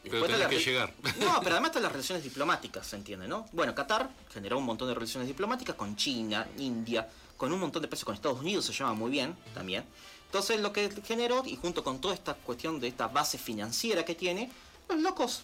Pero 0.09 0.27
después 0.27 0.49
tenés 0.49 0.65
que 0.65 0.73
la 0.73 0.83
re- 0.83 1.13
llegar. 1.13 1.17
No, 1.35 1.41
pero 1.41 1.53
además 1.55 1.69
están 1.71 1.83
las 1.83 1.93
relaciones 1.93 2.25
diplomáticas, 2.25 2.87
¿se 2.87 2.97
entiende, 2.97 3.29
no? 3.29 3.47
Bueno, 3.53 3.75
Qatar 3.75 4.11
generó 4.33 4.59
un 4.59 4.65
montón 4.65 4.89
de 4.89 4.95
relaciones 4.95 5.29
diplomáticas 5.29 5.77
con 5.77 5.97
China, 5.97 6.47
India, 6.59 7.09
con 7.37 7.53
un 7.53 7.61
montón 7.61 7.83
de 7.83 7.89
países 7.89 8.05
con 8.05 8.15
Estados 8.15 8.41
Unidos, 8.41 8.65
se 8.65 8.73
llama 8.73 8.95
muy 8.95 9.11
bien 9.11 9.37
también. 9.55 9.85
Entonces 10.27 10.61
lo 10.61 10.73
que 10.73 10.91
generó, 11.07 11.43
y 11.47 11.57
junto 11.57 11.83
con 11.85 12.01
toda 12.01 12.13
esta 12.15 12.35
cuestión 12.35 12.81
de 12.81 12.89
esta 12.89 13.09
base 13.09 13.39
financiera 13.39 14.05
que 14.05 14.15
tiene, 14.15 14.51
los 14.89 15.01
locos 15.01 15.43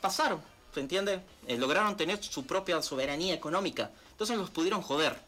pasaron, 0.00 0.40
¿se 0.74 0.80
entiende? 0.80 1.20
Eh, 1.46 1.56
lograron 1.56 1.96
tener 1.96 2.22
su 2.22 2.44
propia 2.44 2.82
soberanía 2.82 3.32
económica. 3.34 3.90
Entonces 4.10 4.36
los 4.36 4.50
pudieron 4.50 4.82
joder. 4.82 5.18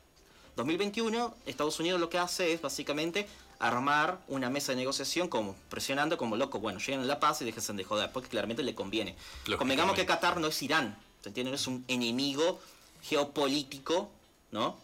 2021, 0.56 1.34
Estados 1.46 1.78
Unidos 1.80 2.00
lo 2.00 2.08
que 2.08 2.18
hace 2.18 2.52
es 2.52 2.60
básicamente 2.62 3.28
armar 3.58 4.20
una 4.28 4.50
mesa 4.50 4.72
de 4.72 4.76
negociación 4.76 5.28
como 5.28 5.54
presionando 5.68 6.18
como 6.18 6.36
loco, 6.36 6.58
bueno, 6.58 6.78
lleguen 6.78 7.00
a 7.00 7.04
la 7.04 7.20
paz 7.20 7.40
y 7.42 7.44
déjense 7.44 7.72
de 7.72 7.84
joder, 7.84 8.10
porque 8.12 8.28
claramente 8.28 8.62
le 8.62 8.74
conviene. 8.74 9.16
Convengamos 9.58 9.94
que 9.94 10.06
Qatar 10.06 10.38
no 10.40 10.48
es 10.48 10.62
Irán, 10.62 10.96
¿se 11.22 11.30
entiende? 11.30 11.50
No 11.50 11.56
es 11.56 11.66
un 11.66 11.84
enemigo 11.88 12.60
geopolítico, 13.02 14.10
¿no? 14.50 14.76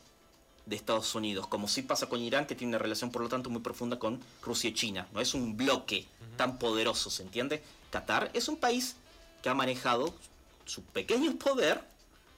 de 0.66 0.76
Estados 0.76 1.14
Unidos, 1.14 1.48
como 1.48 1.68
sí 1.68 1.82
pasa 1.82 2.08
con 2.08 2.20
Irán, 2.20 2.46
que 2.46 2.54
tiene 2.54 2.70
una 2.70 2.78
relación 2.78 3.10
por 3.10 3.22
lo 3.22 3.28
tanto 3.28 3.50
muy 3.50 3.62
profunda 3.62 3.98
con 3.98 4.20
Rusia 4.42 4.70
y 4.70 4.74
China. 4.74 5.08
No 5.12 5.20
es 5.20 5.34
un 5.34 5.56
bloque 5.56 6.06
tan 6.36 6.58
poderoso, 6.58 7.10
¿se 7.10 7.22
entiende? 7.22 7.62
Qatar 7.90 8.30
es 8.32 8.48
un 8.48 8.56
país 8.56 8.96
que 9.42 9.48
ha 9.48 9.54
manejado 9.54 10.14
su 10.64 10.82
pequeño 10.82 11.34
poder 11.34 11.82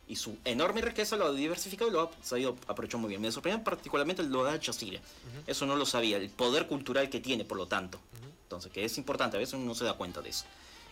y 0.06 0.16
su 0.16 0.37
enorme 0.44 0.80
riqueza, 0.80 1.16
lo 1.16 1.26
ha 1.26 1.32
diversificado 1.32 1.90
y 1.90 1.92
lo 1.92 2.02
ha 2.02 2.11
sabido 2.23 2.56
aprovechar 2.66 3.00
muy 3.00 3.08
bien. 3.08 3.20
Me 3.20 3.32
sorprendió 3.32 3.62
particularmente 3.64 4.23
lo 4.23 4.44
de 4.44 4.52
Al 4.52 4.61
Jazeera. 4.61 5.00
Eso 5.46 5.66
no 5.66 5.76
lo 5.76 5.87
sabía, 5.87 6.18
el 6.18 6.28
poder 6.30 6.66
cultural 6.66 7.08
que 7.08 7.20
tiene, 7.20 7.44
por 7.44 7.56
lo 7.56 7.66
tanto. 7.66 7.99
Entonces, 8.42 8.70
que 8.70 8.84
es 8.84 8.99
importante, 8.99 9.37
a 9.37 9.40
veces 9.40 9.54
uno 9.54 9.64
no 9.64 9.75
se 9.75 9.84
da 9.84 9.94
cuenta 9.94 10.20
de 10.20 10.30
eso. 10.30 10.44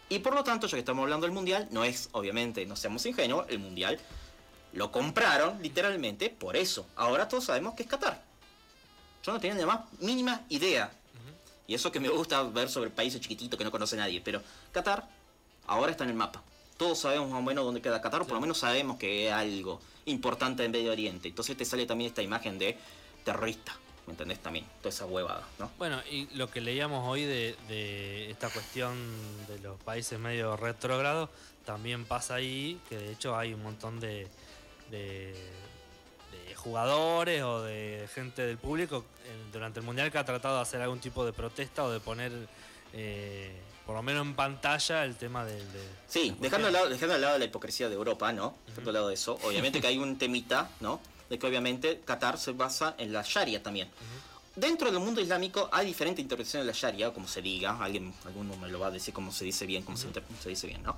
Y 0.08 0.18
por 0.18 0.34
lo 0.34 0.44
tanto, 0.44 0.66
ya 0.66 0.72
que 0.76 0.80
estamos 0.80 1.02
hablando 1.02 1.26
del 1.26 1.34
Mundial, 1.34 1.68
no 1.70 1.84
es, 1.84 2.08
obviamente, 2.12 2.64
no 2.66 2.76
seamos 2.76 3.04
ingenuos, 3.06 3.46
el 3.48 3.58
Mundial 3.58 3.98
lo 4.72 4.90
compraron 4.90 5.60
literalmente 5.62 6.30
por 6.30 6.56
eso. 6.56 6.86
Ahora 6.96 7.28
todos 7.28 7.44
sabemos 7.44 7.74
que 7.74 7.82
es 7.82 7.88
Qatar. 7.88 8.22
Yo 9.22 9.32
no 9.32 9.40
tenía 9.40 9.54
ni 9.54 9.60
la 9.60 9.66
más 9.66 9.80
mínima 10.00 10.42
idea. 10.48 10.90
Y 11.66 11.74
eso 11.74 11.92
que 11.92 12.00
me 12.00 12.08
gusta 12.08 12.42
ver 12.42 12.68
sobre 12.68 12.90
países 12.90 13.20
chiquititos 13.20 13.56
que 13.56 13.64
no 13.64 13.70
conoce 13.70 13.96
nadie. 13.96 14.20
Pero 14.20 14.42
Qatar 14.72 15.08
ahora 15.66 15.92
está 15.92 16.04
en 16.04 16.10
el 16.10 16.16
mapa. 16.16 16.42
Todos 16.82 16.98
sabemos 16.98 17.30
más 17.30 17.38
o 17.38 17.42
menos 17.42 17.64
dónde 17.64 17.80
queda 17.80 18.00
Qatar, 18.02 18.22
por 18.22 18.32
lo 18.32 18.40
menos 18.40 18.58
sabemos 18.58 18.98
que 18.98 19.28
es 19.28 19.32
algo 19.32 19.80
importante 20.06 20.64
en 20.64 20.72
Medio 20.72 20.90
Oriente. 20.90 21.28
Entonces 21.28 21.56
te 21.56 21.64
sale 21.64 21.86
también 21.86 22.08
esta 22.08 22.22
imagen 22.22 22.58
de 22.58 22.76
terrorista. 23.24 23.76
¿Me 24.08 24.14
entendés 24.14 24.40
también? 24.40 24.66
Toda 24.80 24.88
esa 24.88 25.06
huevada, 25.06 25.46
¿no? 25.60 25.70
Bueno, 25.78 26.00
y 26.10 26.26
lo 26.34 26.50
que 26.50 26.60
leíamos 26.60 27.06
hoy 27.06 27.22
de, 27.22 27.54
de 27.68 28.32
esta 28.32 28.50
cuestión 28.50 28.96
de 29.46 29.60
los 29.60 29.78
países 29.82 30.18
medio 30.18 30.56
retrógrados, 30.56 31.30
también 31.64 32.04
pasa 32.04 32.34
ahí, 32.34 32.80
que 32.88 32.98
de 32.98 33.12
hecho 33.12 33.36
hay 33.36 33.54
un 33.54 33.62
montón 33.62 34.00
de, 34.00 34.26
de 34.90 35.36
jugadores 36.56 37.44
o 37.44 37.62
de 37.62 38.08
gente 38.12 38.44
del 38.44 38.58
público 38.58 39.04
eh, 39.24 39.50
durante 39.52 39.78
el 39.78 39.86
mundial 39.86 40.10
que 40.10 40.18
ha 40.18 40.24
tratado 40.24 40.56
de 40.56 40.62
hacer 40.62 40.80
algún 40.80 40.98
tipo 40.98 41.24
de 41.24 41.32
protesta 41.32 41.84
o 41.84 41.92
de 41.92 42.00
poner 42.00 42.32
eh, 42.92 43.52
por 43.86 43.94
lo 43.96 44.02
menos 44.02 44.24
en 44.26 44.34
pantalla 44.34 45.04
el 45.04 45.16
tema 45.16 45.44
del. 45.44 45.58
De, 45.72 45.80
Sí, 46.08 46.36
dejando 46.40 46.68
al, 46.68 46.72
lado, 46.74 46.88
dejando 46.88 47.14
al 47.14 47.20
lado 47.20 47.38
la 47.38 47.44
hipocresía 47.44 47.88
de 47.88 47.94
Europa, 47.94 48.32
¿no? 48.32 48.54
Dejando 48.66 48.90
al 48.90 48.94
lado 48.94 49.08
de 49.08 49.14
eso, 49.14 49.38
obviamente 49.42 49.80
que 49.80 49.86
hay 49.88 49.98
un 49.98 50.16
temita, 50.18 50.70
¿no? 50.80 51.00
De 51.28 51.38
que 51.38 51.46
obviamente 51.46 52.00
Qatar 52.04 52.38
se 52.38 52.52
basa 52.52 52.94
en 52.98 53.12
la 53.12 53.22
Sharia 53.22 53.62
también. 53.62 53.88
Dentro 54.54 54.90
del 54.90 55.00
mundo 55.00 55.20
islámico 55.22 55.70
hay 55.72 55.86
diferentes 55.86 56.22
interpretaciones 56.22 56.66
de 56.66 56.72
la 56.72 56.78
Sharia, 56.78 57.10
como 57.14 57.26
se 57.26 57.40
diga, 57.40 57.78
alguien, 57.82 58.12
alguno 58.26 58.54
me 58.58 58.68
lo 58.68 58.78
va 58.78 58.88
a 58.88 58.90
decir 58.90 59.14
como 59.14 59.32
se 59.32 59.44
dice 59.46 59.64
bien, 59.64 59.82
como 59.82 59.96
se, 59.96 60.08
inter- 60.08 60.24
se 60.42 60.50
dice 60.50 60.66
bien, 60.66 60.82
¿no? 60.82 60.94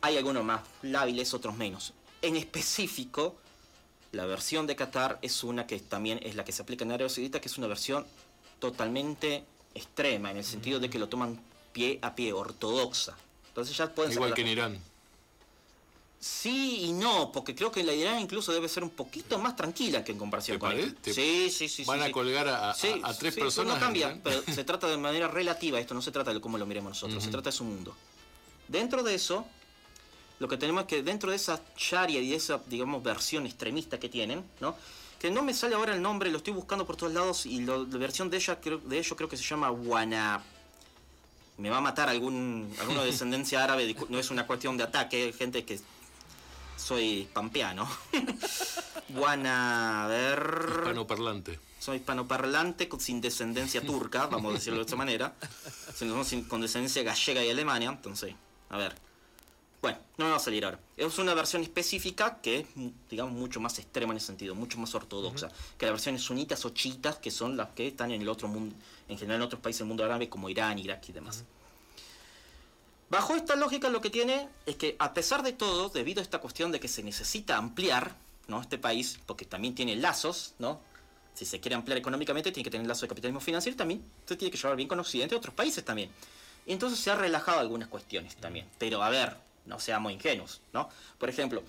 Hay 0.00 0.16
algunos 0.16 0.44
más 0.44 0.60
lábiles, 0.82 1.34
otros 1.34 1.56
menos. 1.56 1.92
En 2.22 2.36
específico, 2.36 3.34
la 4.12 4.26
versión 4.26 4.68
de 4.68 4.76
Qatar 4.76 5.18
es 5.22 5.42
una 5.42 5.66
que 5.66 5.80
también 5.80 6.20
es 6.22 6.36
la 6.36 6.44
que 6.44 6.52
se 6.52 6.62
aplica 6.62 6.84
en 6.84 6.92
Arabia 6.92 7.08
Saudita, 7.08 7.40
que 7.40 7.48
es 7.48 7.58
una 7.58 7.66
versión 7.66 8.06
totalmente 8.60 9.44
extrema, 9.74 10.30
en 10.30 10.36
el 10.36 10.44
sentido 10.44 10.78
de 10.78 10.88
que 10.88 10.98
lo 11.00 11.08
toman 11.08 11.40
pie 11.72 11.98
a 12.02 12.14
pie, 12.14 12.32
ortodoxa. 12.32 13.14
Entonces 13.48 13.76
ya 13.76 13.92
pueden 13.94 14.12
Igual 14.12 14.34
que 14.34 14.42
en 14.42 14.48
Irán. 14.48 14.78
Sí 16.20 16.82
y 16.82 16.92
no, 16.92 17.32
porque 17.32 17.52
creo 17.54 17.72
que 17.72 17.82
la 17.82 17.92
Irán 17.92 18.20
incluso 18.20 18.52
debe 18.52 18.68
ser 18.68 18.84
un 18.84 18.90
poquito 18.90 19.38
más 19.40 19.56
tranquila 19.56 20.04
que 20.04 20.12
en 20.12 20.18
comparación 20.18 20.56
¿Te 20.56 20.60
con. 20.60 20.94
¿Te- 21.02 21.12
Sí, 21.12 21.50
sí, 21.50 21.68
sí. 21.68 21.84
Van 21.84 21.98
sí, 21.98 22.04
a 22.04 22.06
sí. 22.06 22.12
colgar 22.12 22.46
a, 22.46 22.70
a- 22.70 22.74
Sí, 22.74 22.92
a 23.02 23.12
tres 23.14 23.34
personas. 23.34 23.74
No 23.74 23.80
cambia, 23.80 24.16
pero 24.22 24.40
se 24.54 24.62
trata 24.62 24.86
de 24.86 24.96
manera 24.96 25.26
relativa 25.26 25.80
esto, 25.80 25.94
no 25.94 26.02
se 26.02 26.12
trata 26.12 26.32
de 26.32 26.40
cómo 26.40 26.58
lo 26.58 26.66
miremos 26.66 26.90
nosotros, 26.90 27.24
se 27.24 27.30
trata 27.30 27.50
de 27.50 27.56
su 27.56 27.64
mundo. 27.64 27.94
Dentro 28.68 29.02
de 29.02 29.14
eso, 29.16 29.44
lo 30.38 30.46
que 30.46 30.56
tenemos 30.56 30.82
es 30.82 30.88
que 30.88 31.02
dentro 31.02 31.30
de 31.30 31.36
esa 31.36 31.60
sharia 31.76 32.20
y 32.20 32.30
de 32.30 32.36
esa, 32.36 32.60
digamos, 32.68 33.02
versión 33.02 33.44
extremista 33.46 33.98
que 33.98 34.08
tienen, 34.08 34.44
¿no? 34.60 34.76
Que 35.18 35.28
no 35.30 35.42
me 35.42 35.52
sale 35.54 35.74
ahora 35.74 35.92
el 35.94 36.02
nombre, 36.02 36.30
lo 36.30 36.38
estoy 36.38 36.52
buscando 36.52 36.86
por 36.86 36.96
todos 36.96 37.12
lados 37.12 37.46
y 37.46 37.60
lo- 37.62 37.84
la 37.84 37.98
versión 37.98 38.30
de 38.30 38.36
ella, 38.36 38.60
creo, 38.60 38.78
de 38.78 38.96
ellos 38.98 39.14
creo 39.16 39.28
que 39.28 39.36
se 39.36 39.42
llama 39.44 39.72
Wana. 39.72 40.40
Me 41.62 41.70
va 41.70 41.76
a 41.76 41.80
matar 41.80 42.08
algún, 42.08 42.74
alguno 42.80 43.02
de 43.02 43.06
descendencia 43.06 43.62
árabe, 43.62 43.94
no 44.08 44.18
es 44.18 44.32
una 44.32 44.48
cuestión 44.48 44.76
de 44.76 44.82
ataque, 44.82 45.32
gente 45.32 45.64
que 45.64 45.78
soy 46.76 47.28
pampeano. 47.32 47.88
Wana, 49.14 50.04
a 50.04 50.08
ver. 50.08 50.64
Hispanoparlante. 50.78 51.60
Soy 51.78 51.98
hispanoparlante 51.98 52.88
sin 52.98 53.20
descendencia 53.20 53.80
turca, 53.80 54.26
vamos 54.26 54.50
a 54.50 54.54
decirlo 54.54 54.80
de 54.80 54.84
esta 54.86 54.96
manera. 54.96 55.34
Sin- 55.94 56.44
con 56.48 56.60
descendencia 56.60 57.04
gallega 57.04 57.44
y 57.44 57.50
alemania. 57.50 57.90
Entonces, 57.90 58.34
a 58.68 58.76
ver. 58.78 58.96
Bueno, 59.80 59.98
no 60.16 60.24
me 60.24 60.30
va 60.32 60.38
a 60.38 60.40
salir 60.40 60.64
ahora. 60.64 60.80
Es 60.96 61.16
una 61.18 61.32
versión 61.34 61.62
específica 61.62 62.38
que 62.42 62.60
es, 62.60 62.66
digamos, 63.08 63.34
mucho 63.34 63.60
más 63.60 63.78
extrema 63.78 64.12
en 64.12 64.16
ese 64.16 64.26
sentido, 64.26 64.56
mucho 64.56 64.78
más 64.78 64.92
ortodoxa. 64.96 65.48
Que 65.78 65.86
las 65.86 65.92
versiones 65.92 66.22
sunitas 66.22 66.64
o 66.64 66.70
chiitas, 66.70 67.18
que 67.18 67.30
son 67.30 67.56
las 67.56 67.68
que 67.70 67.86
están 67.86 68.10
en 68.10 68.22
el 68.22 68.28
otro 68.28 68.48
mundo, 68.48 68.74
en 69.08 69.18
general 69.18 69.40
en 69.40 69.46
otros 69.46 69.60
países 69.60 69.80
del 69.80 69.88
mundo 69.88 70.04
árabe, 70.04 70.28
como 70.28 70.48
Irán, 70.48 70.78
Irak 70.78 71.08
y 71.08 71.12
demás. 71.12 71.44
Bajo 73.10 73.34
esta 73.36 73.56
lógica 73.56 73.90
lo 73.90 74.00
que 74.00 74.08
tiene 74.08 74.48
es 74.64 74.76
que 74.76 74.96
a 74.98 75.12
pesar 75.12 75.42
de 75.42 75.52
todo, 75.52 75.90
debido 75.90 76.20
a 76.20 76.22
esta 76.22 76.38
cuestión 76.38 76.72
de 76.72 76.80
que 76.80 76.88
se 76.88 77.02
necesita 77.02 77.58
ampliar, 77.58 78.14
¿no? 78.48 78.60
Este 78.60 78.78
país, 78.78 79.20
porque 79.26 79.44
también 79.44 79.74
tiene 79.74 79.96
lazos, 79.96 80.54
¿no? 80.58 80.80
Si 81.34 81.44
se 81.44 81.60
quiere 81.60 81.74
ampliar 81.74 81.98
económicamente, 81.98 82.52
tiene 82.52 82.64
que 82.64 82.70
tener 82.70 82.86
lazo 82.86 83.02
de 83.02 83.08
capitalismo 83.08 83.40
financiero 83.40 83.76
también 83.76 84.02
se 84.26 84.36
tiene 84.36 84.50
que 84.50 84.58
llevar 84.58 84.76
bien 84.76 84.88
con 84.88 84.98
Occidente 85.00 85.34
y 85.34 85.38
otros 85.38 85.54
países 85.54 85.84
también. 85.84 86.10
Y 86.66 86.72
entonces 86.72 86.98
se 86.98 87.10
ha 87.10 87.14
relajado 87.14 87.58
algunas 87.60 87.88
cuestiones 87.88 88.36
también. 88.36 88.66
Pero 88.78 89.02
a 89.02 89.10
ver, 89.10 89.36
no 89.66 89.80
seamos 89.80 90.12
ingenuos, 90.12 90.60
¿no? 90.72 90.88
Por 91.18 91.28
ejemplo, 91.28 91.62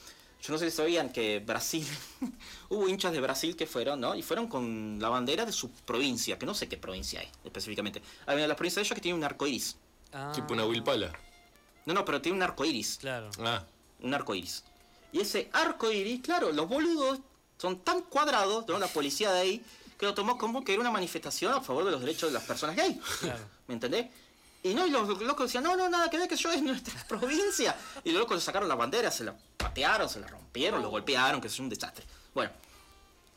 yo 0.44 0.52
no 0.52 0.60
sé 0.60 0.70
si 0.70 0.76
sabían 0.76 1.10
que 1.10 1.40
Brasil, 1.40 1.88
hubo 2.70 2.90
hinchas 2.90 3.14
de 3.14 3.22
Brasil 3.22 3.56
que 3.56 3.66
fueron, 3.66 4.02
¿no? 4.02 4.14
Y 4.14 4.22
fueron 4.22 4.48
con 4.48 4.98
la 5.00 5.08
bandera 5.08 5.46
de 5.46 5.54
su 5.54 5.72
provincia, 5.72 6.38
que 6.38 6.46
no 6.46 6.54
sé 6.54 6.68
qué 6.68 6.76
provincia 6.78 7.22
es 7.22 7.30
específicamente. 7.46 8.02
Hay 8.26 8.34
una 8.36 8.42
de 8.44 8.48
las 8.50 8.58
provincias 8.58 8.84
de 8.84 8.88
ellos 8.88 8.96
que 8.96 9.02
tiene 9.02 9.18
un 9.18 9.24
arco 9.24 9.48
iris. 9.48 9.78
Ah, 10.12 10.32
Tipo 10.36 10.54
una 10.54 10.66
Wilpala. 10.66 11.14
No, 11.86 11.94
no, 11.94 12.04
pero 12.04 12.22
tiene 12.22 12.36
un 12.38 12.44
arco 12.44 12.66
iris. 12.66 12.98
Claro. 13.00 13.30
Ah, 13.40 13.64
Un 14.02 14.14
arco 14.14 14.36
iris. 14.36 14.64
Y 15.14 15.22
ese 15.22 15.50
arco 15.54 15.92
iris, 15.92 16.22
claro, 16.22 16.52
los 16.52 16.68
boludos 16.68 17.20
son 17.58 17.80
tan 17.80 18.02
cuadrados, 18.02 18.68
¿no? 18.68 18.78
La 18.80 18.88
policía 18.88 19.32
de 19.32 19.40
ahí, 19.40 19.66
que 19.98 20.06
lo 20.06 20.14
tomó 20.14 20.38
como 20.38 20.64
que 20.66 20.74
era 20.74 20.82
una 20.82 20.92
manifestación 20.92 21.54
a 21.54 21.62
favor 21.62 21.86
de 21.86 21.92
los 21.92 22.02
derechos 22.02 22.30
de 22.30 22.34
las 22.34 22.44
personas 22.44 22.76
gay. 22.76 23.00
Claro. 23.22 23.44
¿Me 23.68 23.76
entendés? 23.76 24.08
Y 24.63 24.74
no, 24.74 24.88
y 24.88 24.89
los 24.89 25.08
locos 25.22 25.48
decían, 25.48 25.65
no, 25.65 25.75
no, 25.75 25.89
nada 25.89 26.10
que 26.10 26.17
ver 26.17 26.29
que 26.29 26.38
yo 26.38 26.50
es 26.51 26.62
nuestra 26.62 26.93
provincia. 27.08 27.75
Y 28.03 28.12
los 28.12 28.22
locos 28.22 28.41
sacaron 28.41 28.70
la 28.70 28.75
bandera, 28.75 29.12
se 29.12 29.25
la 29.25 29.36
patearon, 29.58 30.08
se 30.08 30.22
la 30.22 30.27
rompieron, 30.27 30.82
lo 30.82 30.89
golpearon, 30.89 31.41
que 31.41 31.48
es 31.48 31.60
un 31.60 31.67
desastre. 31.67 32.05
Bueno, 32.34 32.51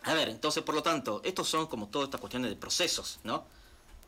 a 0.04 0.14
ver, 0.14 0.28
entonces, 0.28 0.62
por 0.62 0.76
lo 0.76 0.82
tanto, 0.84 1.20
estos 1.24 1.48
son 1.48 1.66
como 1.66 1.88
todas 1.88 2.06
estas 2.06 2.20
cuestiones 2.20 2.50
de 2.50 2.56
procesos, 2.56 3.18
¿no? 3.24 3.44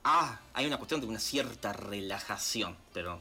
Ah, 0.05 0.39
hay 0.55 0.65
una 0.65 0.77
cuestión 0.77 1.01
de 1.01 1.09
una 1.09 1.19
cierta 1.19 1.73
relajación, 1.73 2.77
pero 2.93 3.21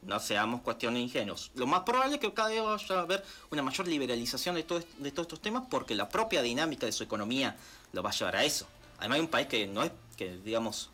no 0.00 0.18
seamos 0.18 0.62
cuestiones 0.62 1.02
ingenuos. 1.02 1.50
Lo 1.54 1.66
más 1.66 1.80
probable 1.82 2.14
es 2.14 2.20
que 2.20 2.32
cada 2.32 2.48
vez 2.48 2.62
vaya 2.62 2.98
a 2.98 3.02
haber 3.02 3.22
una 3.50 3.62
mayor 3.62 3.86
liberalización 3.86 4.54
de, 4.54 4.62
todo 4.62 4.82
de 4.98 5.10
todos 5.12 5.26
estos 5.26 5.40
temas 5.40 5.64
porque 5.68 5.94
la 5.94 6.08
propia 6.08 6.40
dinámica 6.40 6.86
de 6.86 6.92
su 6.92 7.04
economía 7.04 7.56
lo 7.92 8.02
va 8.02 8.08
a 8.08 8.12
llevar 8.12 8.36
a 8.36 8.44
eso. 8.44 8.66
Además 8.98 9.16
hay 9.16 9.20
un 9.20 9.28
país 9.28 9.46
que 9.46 9.66
no 9.66 9.82
es, 9.82 9.92
que 10.16 10.36
digamos, 10.38 10.90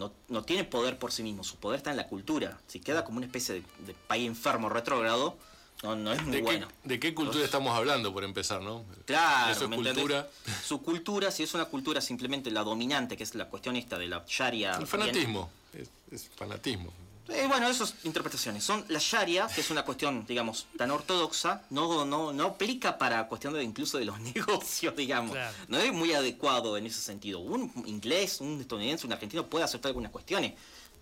no, 0.00 0.12
no 0.28 0.42
tiene 0.42 0.64
poder 0.64 0.98
por 0.98 1.12
sí 1.12 1.22
mismo, 1.22 1.44
su 1.44 1.56
poder 1.56 1.76
está 1.78 1.90
en 1.90 1.98
la 1.98 2.08
cultura. 2.08 2.58
Si 2.66 2.80
queda 2.80 3.04
como 3.04 3.18
una 3.18 3.26
especie 3.26 3.56
de, 3.56 3.62
de 3.86 3.94
país 3.94 4.26
enfermo, 4.26 4.70
retrógrado, 4.70 5.36
no, 5.82 5.94
no 5.94 6.12
es 6.12 6.22
muy 6.22 6.36
¿de, 6.36 6.42
bueno. 6.42 6.68
qué, 6.82 6.88
¿de 6.88 7.00
qué 7.00 7.14
cultura 7.14 7.44
estamos 7.44 7.76
hablando, 7.76 8.12
por 8.12 8.24
empezar, 8.24 8.62
no? 8.62 8.82
Claro, 9.04 9.52
Eso 9.52 9.66
es 9.66 9.70
cultura. 9.70 10.26
Su 10.64 10.82
cultura, 10.82 11.30
si 11.30 11.42
es 11.42 11.52
una 11.52 11.66
cultura 11.66 12.00
simplemente 12.00 12.50
la 12.50 12.62
dominante, 12.62 13.16
que 13.16 13.22
es 13.22 13.34
la 13.34 13.46
cuestión 13.46 13.76
esta 13.76 13.98
de 13.98 14.06
la 14.06 14.24
sharia. 14.26 14.72
El 14.76 14.86
fanatismo. 14.86 15.50
Es, 15.74 15.90
es 16.10 16.30
fanatismo. 16.34 16.92
Eh, 17.32 17.46
bueno, 17.48 17.68
esas 17.68 17.94
interpretaciones. 18.04 18.64
Son 18.64 18.84
la 18.88 18.98
Sharia, 19.00 19.46
que 19.46 19.60
es 19.60 19.70
una 19.70 19.84
cuestión, 19.84 20.26
digamos, 20.26 20.66
tan 20.76 20.90
ortodoxa, 20.90 21.62
no, 21.70 22.04
no, 22.04 22.32
no 22.32 22.44
aplica 22.44 22.98
para 22.98 23.26
cuestión 23.28 23.54
de 23.54 23.62
incluso 23.62 23.98
de 23.98 24.04
los 24.04 24.18
negocios, 24.34 24.94
digamos. 24.96 25.32
Claro. 25.32 25.56
No 25.68 25.78
es 25.78 25.92
muy 25.92 26.12
adecuado 26.12 26.76
en 26.76 26.86
ese 26.86 27.00
sentido. 27.00 27.38
Un 27.40 27.72
inglés, 27.86 28.40
un 28.40 28.60
estadounidense, 28.60 29.06
un 29.06 29.12
argentino 29.12 29.46
puede 29.46 29.64
aceptar 29.64 29.90
algunas 29.90 30.10
cuestiones. 30.10 30.54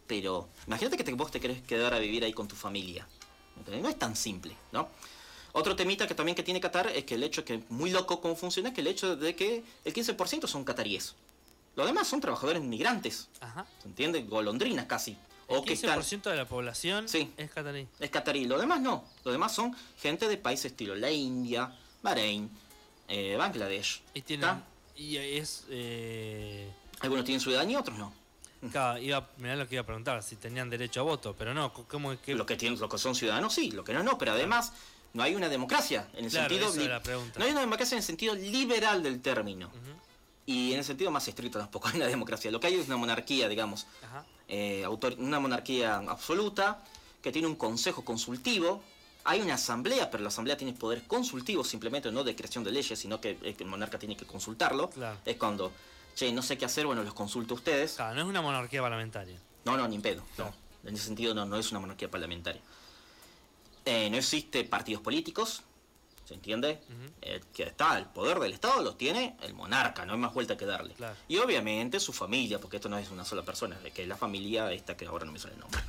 Pero 0.07 0.49
imagínate 0.67 0.97
que 0.97 1.05
te- 1.05 1.13
vos 1.13 1.31
te 1.31 1.41
querés 1.41 1.63
quedar 1.63 1.93
a 1.95 1.99
vivir 1.99 2.25
ahí 2.25 2.33
con 2.33 2.49
tu 2.49 2.57
familia. 2.57 3.07
No 3.81 3.89
es 3.89 3.99
tan 3.99 4.15
simple, 4.17 4.57
¿no? 4.73 4.89
Otro 5.53 5.75
temita 5.75 6.07
que 6.07 6.15
también 6.15 6.37
que 6.37 6.43
tiene 6.43 6.61
Qatar 6.61 6.87
es 6.89 7.05
que 7.05 7.15
el 7.17 7.23
hecho 7.25 7.45
que 7.45 7.63
muy 7.71 7.91
loco 7.91 8.21
cómo 8.21 8.37
funciona 8.37 8.69
es 8.69 8.75
que 8.75 8.81
el 8.83 8.87
hecho 8.87 9.17
de 9.17 9.35
que 9.35 9.65
el 9.85 9.93
15% 9.95 10.47
son 10.47 10.63
cataríes. 10.65 11.15
Los 11.75 11.87
demás 11.87 12.07
son 12.07 12.21
trabajadores 12.21 12.63
migrantes. 12.63 13.29
Ajá. 13.41 13.67
¿Se 13.83 13.89
entiende? 13.89 14.23
Golondrinas 14.23 14.87
casi. 14.87 15.17
El 15.49 15.57
O 15.57 15.63
que 15.65 15.73
están 15.73 15.99
15% 15.99 16.31
de 16.31 16.37
la 16.37 16.47
población 16.47 17.09
Sí. 17.09 17.33
es 17.37 17.51
catarí. 17.51 17.89
es 17.99 18.11
catarí. 18.11 18.45
Lo 18.45 18.59
demás 18.59 18.81
no. 18.81 19.05
Lo 19.25 19.33
demás 19.33 19.53
son 19.55 19.75
gente 20.01 20.29
de 20.29 20.37
países 20.37 20.73
estilo 20.73 20.95
la 20.95 21.11
India, 21.11 21.75
Bahrein, 22.03 22.51
eh, 23.09 23.35
Bangladesh. 23.37 24.03
Y 24.15 24.21
tienen. 24.23 24.49
¿Está? 24.49 24.63
Y 24.97 25.17
es. 25.17 25.65
Eh, 25.71 26.71
Algunos 27.01 27.25
tienen 27.25 27.41
ciudadanía, 27.41 27.79
otros 27.81 27.97
no. 27.99 28.13
claro, 28.73 28.99
iba, 28.99 29.29
mirá 29.39 29.55
lo 29.57 29.69
que 29.69 29.77
iba 29.77 29.83
a 29.83 29.87
preguntar, 29.87 30.23
si 30.23 30.35
tenían 30.37 30.69
derecho 30.69 31.01
a 31.01 31.05
voto, 31.05 31.35
pero 31.39 31.55
no, 31.55 31.73
¿cómo 31.73 32.13
es 32.13 32.19
que.? 32.19 32.35
Lo 32.35 32.45
que 32.45 32.57
tienen, 32.57 32.79
lo 32.81 32.89
que 32.89 32.99
son 32.99 33.15
ciudadanos 33.15 33.55
sí, 33.55 33.71
lo 33.71 33.85
que 33.85 33.93
no 33.93 34.03
no, 34.03 34.19
pero 34.19 34.33
además 34.33 34.73
no 35.15 35.23
hay 35.23 35.35
una 35.37 35.49
democracia 35.49 36.09
en 36.15 36.25
el 36.27 36.31
Claro, 36.31 36.49
sentido 36.51 36.69
esa 36.71 36.79
li- 36.79 36.85
era 36.87 36.95
la 36.97 37.03
pregunta. 37.03 37.39
no 37.39 37.45
hay 37.47 37.53
una 37.53 37.61
democracia 37.61 37.95
en 37.95 37.99
el 37.99 38.05
sentido 38.05 38.35
liberal 38.35 39.03
del 39.03 39.23
término. 39.23 39.71
Y 40.49 40.73
en 40.73 40.79
el 40.79 40.85
sentido 40.85 41.11
más 41.11 41.29
estricto 41.29 41.59
tampoco 41.59 41.89
hay 41.89 41.97
una 41.97 42.07
democracia. 42.07 42.51
Lo 42.51 42.59
que 42.59 42.69
hay 42.69 42.75
es 42.77 42.87
una 42.87 42.97
monarquía, 42.97 43.51
digamos, 43.51 43.87
Ajá. 44.03 44.25
eh, 44.49 44.83
autor- 44.87 45.19
una 45.19 45.39
monarquía 45.39 45.97
absoluta 45.97 46.83
que 47.23 47.31
tiene 47.31 47.47
un 47.47 47.55
consejo 47.55 48.03
consultivo. 48.03 48.83
Hay 49.25 49.43
una 49.43 49.55
asamblea, 49.57 50.11
pero 50.11 50.23
la 50.23 50.31
asamblea 50.31 50.57
tiene 50.57 50.73
poder 50.73 51.03
consultivo, 51.07 51.65
simplemente 51.65 52.11
no 52.11 52.25
de 52.25 52.35
creación 52.35 52.65
de 52.65 52.71
leyes, 52.73 52.99
sino 52.99 53.21
que 53.21 53.37
eh, 53.43 53.57
el 53.59 53.67
monarca 53.67 53.99
tiene 53.99 54.17
que 54.17 54.25
consultarlo. 54.25 54.89
Claro. 54.89 55.19
Es 55.27 55.37
cuando, 55.37 55.71
che, 56.17 56.33
no 56.33 56.41
sé 56.41 56.57
qué 56.57 56.65
hacer, 56.65 56.87
bueno, 56.87 57.03
los 57.03 57.13
consulto 57.13 57.53
a 57.53 57.57
ustedes. 57.59 57.93
Claro, 57.97 58.15
no 58.15 58.23
es 58.23 58.27
una 58.27 58.41
monarquía 58.41 58.81
parlamentaria. 58.81 59.39
No, 59.67 59.77
no, 59.77 59.87
ni 59.87 59.99
pedo. 59.99 60.23
No. 60.39 60.51
En 60.83 60.95
ese 60.95 61.05
sentido 61.05 61.35
no, 61.35 61.45
no 61.45 61.59
es 61.59 61.71
una 61.73 61.81
monarquía 61.81 62.11
parlamentaria. 62.11 62.63
Eh, 63.85 64.09
no 64.09 64.17
existe 64.17 64.65
partidos 64.65 65.03
políticos, 65.03 65.61
¿se 66.29 66.35
entiende? 66.35 66.79
Eh, 67.23 67.41
que 67.55 67.63
está, 67.63 67.97
el 67.97 68.05
poder 68.05 68.39
del 68.39 68.53
Estado 68.53 68.83
lo 68.83 68.97
tiene 68.97 69.35
el 69.41 69.55
monarca, 69.55 70.05
no 70.05 70.13
hay 70.13 70.19
más 70.19 70.35
vuelta 70.35 70.59
que 70.59 70.67
darle. 70.67 70.93
Claro. 70.93 71.17
Y 71.27 71.39
obviamente 71.39 71.99
su 71.99 72.13
familia, 72.13 72.61
porque 72.61 72.77
esto 72.77 72.91
no 72.91 72.99
es 72.99 73.11
una 73.11 73.25
sola 73.25 73.43
persona, 73.47 73.79
es 73.83 73.95
que 73.95 74.03
es 74.03 74.09
la 74.09 74.17
familia 74.17 74.71
esta 74.71 74.95
que 74.95 75.07
ahora 75.07 75.25
no 75.25 75.33
me 75.33 75.39
sale 75.39 75.55
el 75.55 75.61
nombre. 75.61 75.81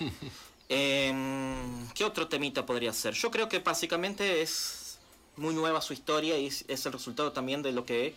Em, 0.70 1.88
¿Qué 1.94 2.04
otro 2.04 2.28
temita 2.28 2.66
podría 2.66 2.92
ser? 2.92 3.14
Yo 3.14 3.30
creo 3.30 3.48
que 3.48 3.60
básicamente 3.60 4.42
es 4.42 4.98
muy 5.36 5.54
nueva 5.54 5.80
su 5.80 5.94
historia 5.94 6.36
y 6.36 6.48
es, 6.48 6.66
es 6.68 6.84
el 6.84 6.92
resultado 6.92 7.32
también 7.32 7.62
de 7.62 7.72
lo 7.72 7.86
que 7.86 8.14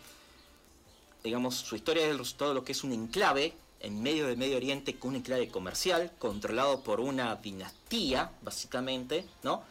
digamos, 1.24 1.56
su 1.56 1.78
historia 1.78 2.04
es 2.04 2.12
el 2.12 2.18
resultado 2.18 2.52
de 2.52 2.56
lo 2.56 2.66
que 2.66 2.74
es 2.74 2.84
un 2.84 2.92
enclave 2.92 3.54
en 3.80 4.04
medio 4.04 4.28
del 4.28 4.36
Medio 4.36 4.58
Oriente, 4.58 5.00
con 5.00 5.12
un 5.12 5.16
enclave 5.18 5.48
comercial, 5.48 6.12
controlado 6.20 6.82
por 6.82 7.00
una 7.00 7.36
dinastía, 7.38 8.32
básicamente, 8.42 9.26
¿no? 9.44 9.64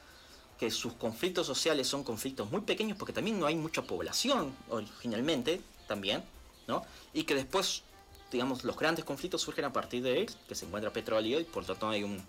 Que 0.60 0.70
sus 0.70 0.92
conflictos 0.92 1.46
sociales 1.46 1.88
son 1.88 2.04
conflictos 2.04 2.50
muy 2.50 2.60
pequeños 2.60 2.98
porque 2.98 3.14
también 3.14 3.40
no 3.40 3.46
hay 3.46 3.54
mucha 3.56 3.80
población 3.82 4.54
originalmente 4.68 5.62
también, 5.88 6.22
¿no? 6.68 6.84
Y 7.14 7.24
que 7.24 7.34
después, 7.34 7.82
digamos, 8.30 8.62
los 8.62 8.76
grandes 8.78 9.06
conflictos 9.06 9.40
surgen 9.40 9.64
a 9.64 9.72
partir 9.72 10.02
de 10.02 10.20
él, 10.20 10.30
que 10.46 10.54
se 10.54 10.66
encuentra 10.66 10.92
petróleo 10.92 11.40
y 11.40 11.44
por 11.44 11.62
lo 11.62 11.68
tanto 11.68 11.88
hay 11.88 12.04
un, 12.04 12.22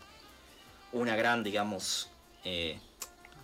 una 0.93 1.17
gran, 1.17 1.43
digamos, 1.43 2.07
eh, 2.45 2.79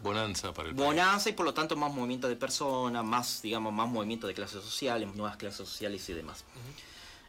Bonanza 0.01 0.53
para 0.53 0.69
el 0.69 0.75
país. 0.75 0.87
bonanza 0.87 1.29
y 1.29 1.33
por 1.33 1.45
lo 1.45 1.53
tanto 1.53 1.75
más 1.75 1.91
movimiento 1.93 2.29
de 2.29 2.37
personas, 2.37 3.03
más, 3.03 3.41
digamos, 3.41 3.73
más 3.73 3.89
movimiento 3.89 4.25
de 4.27 4.33
clases 4.35 4.63
sociales, 4.63 5.13
nuevas 5.15 5.35
clases 5.35 5.67
sociales 5.67 6.07
y 6.07 6.13
demás. 6.13 6.45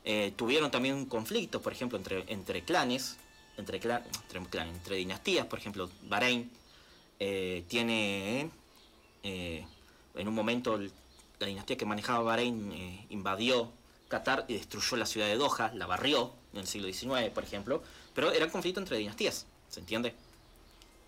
Eh, 0.05 0.33
tuvieron 0.37 0.71
también 0.71 0.95
un 0.95 1.07
conflicto, 1.07 1.61
por 1.61 1.73
ejemplo, 1.73 1.99
entre, 1.99 2.25
entre 2.33 2.63
clanes, 2.63 3.17
entre, 3.57 3.81
cla- 3.81 4.05
entre, 4.23 4.41
clanes, 4.47 4.75
entre 4.77 4.97
dinastías, 4.97 5.47
por 5.47 5.59
ejemplo, 5.59 5.91
Bahrein 6.05 6.51
eh, 7.21 7.65
tiene, 7.69 8.51
eh, 9.23 9.67
en 10.15 10.29
un 10.29 10.35
momento, 10.35 10.77
el- 10.77 10.93
la 11.41 11.47
dinastía 11.47 11.77
que 11.77 11.85
manejaba 11.87 12.21
Bahrein 12.23 12.73
eh, 12.73 13.07
invadió 13.11 13.71
Qatar 14.09 14.45
y 14.49 14.55
destruyó 14.55 14.97
la 14.97 15.07
ciudad 15.07 15.27
de 15.27 15.37
Doha, 15.37 15.73
la 15.75 15.87
barrió 15.87 16.33
en 16.53 16.61
el 16.61 16.67
siglo 16.67 16.89
XIX, 16.89 17.31
por 17.31 17.45
ejemplo, 17.45 17.83
pero 18.15 18.33
era 18.33 18.47
un 18.47 18.51
conflicto 18.51 18.81
entre 18.81 18.97
dinastías, 18.99 19.47
¿se 19.69 19.81
entiende? 19.81 20.15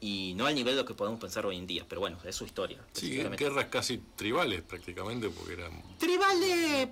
Y 0.00 0.32
no 0.36 0.46
al 0.46 0.54
nivel 0.54 0.76
de 0.76 0.82
lo 0.82 0.86
que 0.86 0.94
podemos 0.94 1.20
pensar 1.20 1.44
hoy 1.46 1.56
en 1.56 1.66
día, 1.66 1.84
pero 1.88 2.00
bueno, 2.00 2.18
es 2.24 2.34
su 2.36 2.44
historia. 2.44 2.78
Sí, 2.92 3.10
guerras 3.10 3.66
casi 3.66 3.98
tribales 4.16 4.62
prácticamente, 4.62 5.28
porque 5.28 5.54
eran... 5.54 5.72
Tribales, 5.98 6.88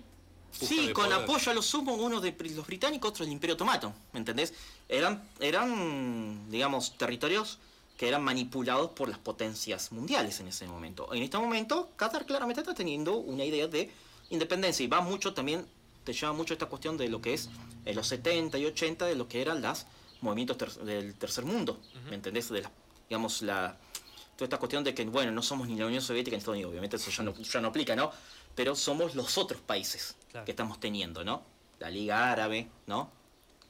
sí, 0.51 0.91
con 0.93 1.07
poder. 1.07 1.23
apoyo 1.23 1.51
a 1.51 1.55
los 1.55 1.65
sumos, 1.67 1.99
uno 1.99 2.21
de 2.21 2.35
los 2.55 2.67
británicos, 2.67 3.11
otro 3.11 3.25
del 3.25 3.33
Imperio 3.33 3.55
Otomano, 3.55 3.95
¿me 4.13 4.19
entendés? 4.19 4.53
Eran, 4.89 5.27
eran, 5.41 6.51
digamos, 6.51 6.97
territorios 6.99 7.59
que 7.99 8.09
eran 8.09 8.23
manipulados 8.25 8.93
por 8.93 9.09
las 9.11 9.19
potencias 9.19 9.93
mundiales 9.93 10.39
en 10.41 10.49
ese 10.49 10.67
momento. 10.67 11.13
En 11.13 11.23
este 11.23 11.37
momento, 11.37 11.91
Qatar 11.97 12.25
claramente 12.25 12.61
está 12.63 12.73
teniendo 12.73 13.17
una 13.19 13.45
idea 13.45 13.67
de 13.67 13.91
independencia 14.31 14.85
y 14.85 14.87
va 14.87 15.01
mucho 15.03 15.35
también, 15.35 15.67
te 16.05 16.13
lleva 16.15 16.33
mucho 16.33 16.55
esta 16.55 16.67
cuestión 16.67 16.97
de 16.97 17.09
lo 17.09 17.21
que 17.21 17.35
es 17.35 17.51
en 17.85 17.97
los 17.97 18.07
70 18.07 18.57
y 18.57 18.65
80 18.67 19.05
de 19.05 19.17
lo 19.17 19.29
que 19.29 19.43
eran 19.43 19.61
los 19.61 19.85
movimientos 20.21 20.57
ter- 20.57 20.85
del 20.85 21.15
tercer 21.17 21.45
mundo, 21.45 21.81
¿me 22.09 22.15
entendés? 22.15 22.49
De 22.51 22.63
la, 22.63 22.71
digamos, 23.09 23.43
la, 23.43 23.77
toda 24.37 24.47
esta 24.47 24.59
cuestión 24.59 24.85
de 24.85 24.95
que, 24.95 25.05
bueno, 25.05 25.33
no 25.33 25.43
somos 25.43 25.67
ni 25.69 25.77
la 25.77 25.87
Unión 25.87 26.01
Soviética 26.01 26.37
ni 26.37 26.39
Estados 26.39 26.55
Unidos, 26.55 26.71
obviamente 26.71 26.97
eso 26.97 27.11
ya 27.11 27.25
no, 27.25 27.35
ya 27.35 27.61
no 27.61 27.69
aplica, 27.69 27.97
¿no? 27.97 28.13
Pero 28.55 28.77
somos 28.77 29.17
los 29.17 29.37
otros 29.39 29.61
países 29.61 30.15
Claro. 30.31 30.45
que 30.45 30.53
estamos 30.53 30.79
teniendo, 30.79 31.25
¿no? 31.25 31.43
La 31.81 31.91
Liga 31.91 32.31
Árabe, 32.31 32.69
¿no? 32.87 33.11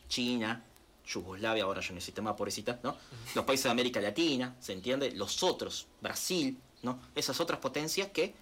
China, 0.09 0.65
Yugoslavia, 1.09 1.65
ahora 1.65 1.81
ya 1.81 1.91
no 1.91 1.97
existe 1.99 2.21
más, 2.21 2.35
pobrecita, 2.35 2.79
¿no? 2.83 2.97
Los 3.35 3.45
países 3.45 3.65
de 3.65 3.71
América 3.71 4.01
Latina, 4.01 4.55
¿se 4.61 4.73
entiende? 4.75 5.11
Los 5.13 5.43
otros, 5.43 5.87
Brasil, 6.01 6.59
¿no? 6.83 7.01
Esas 7.15 7.41
otras 7.41 7.59
potencias 7.61 8.09
que 8.09 8.35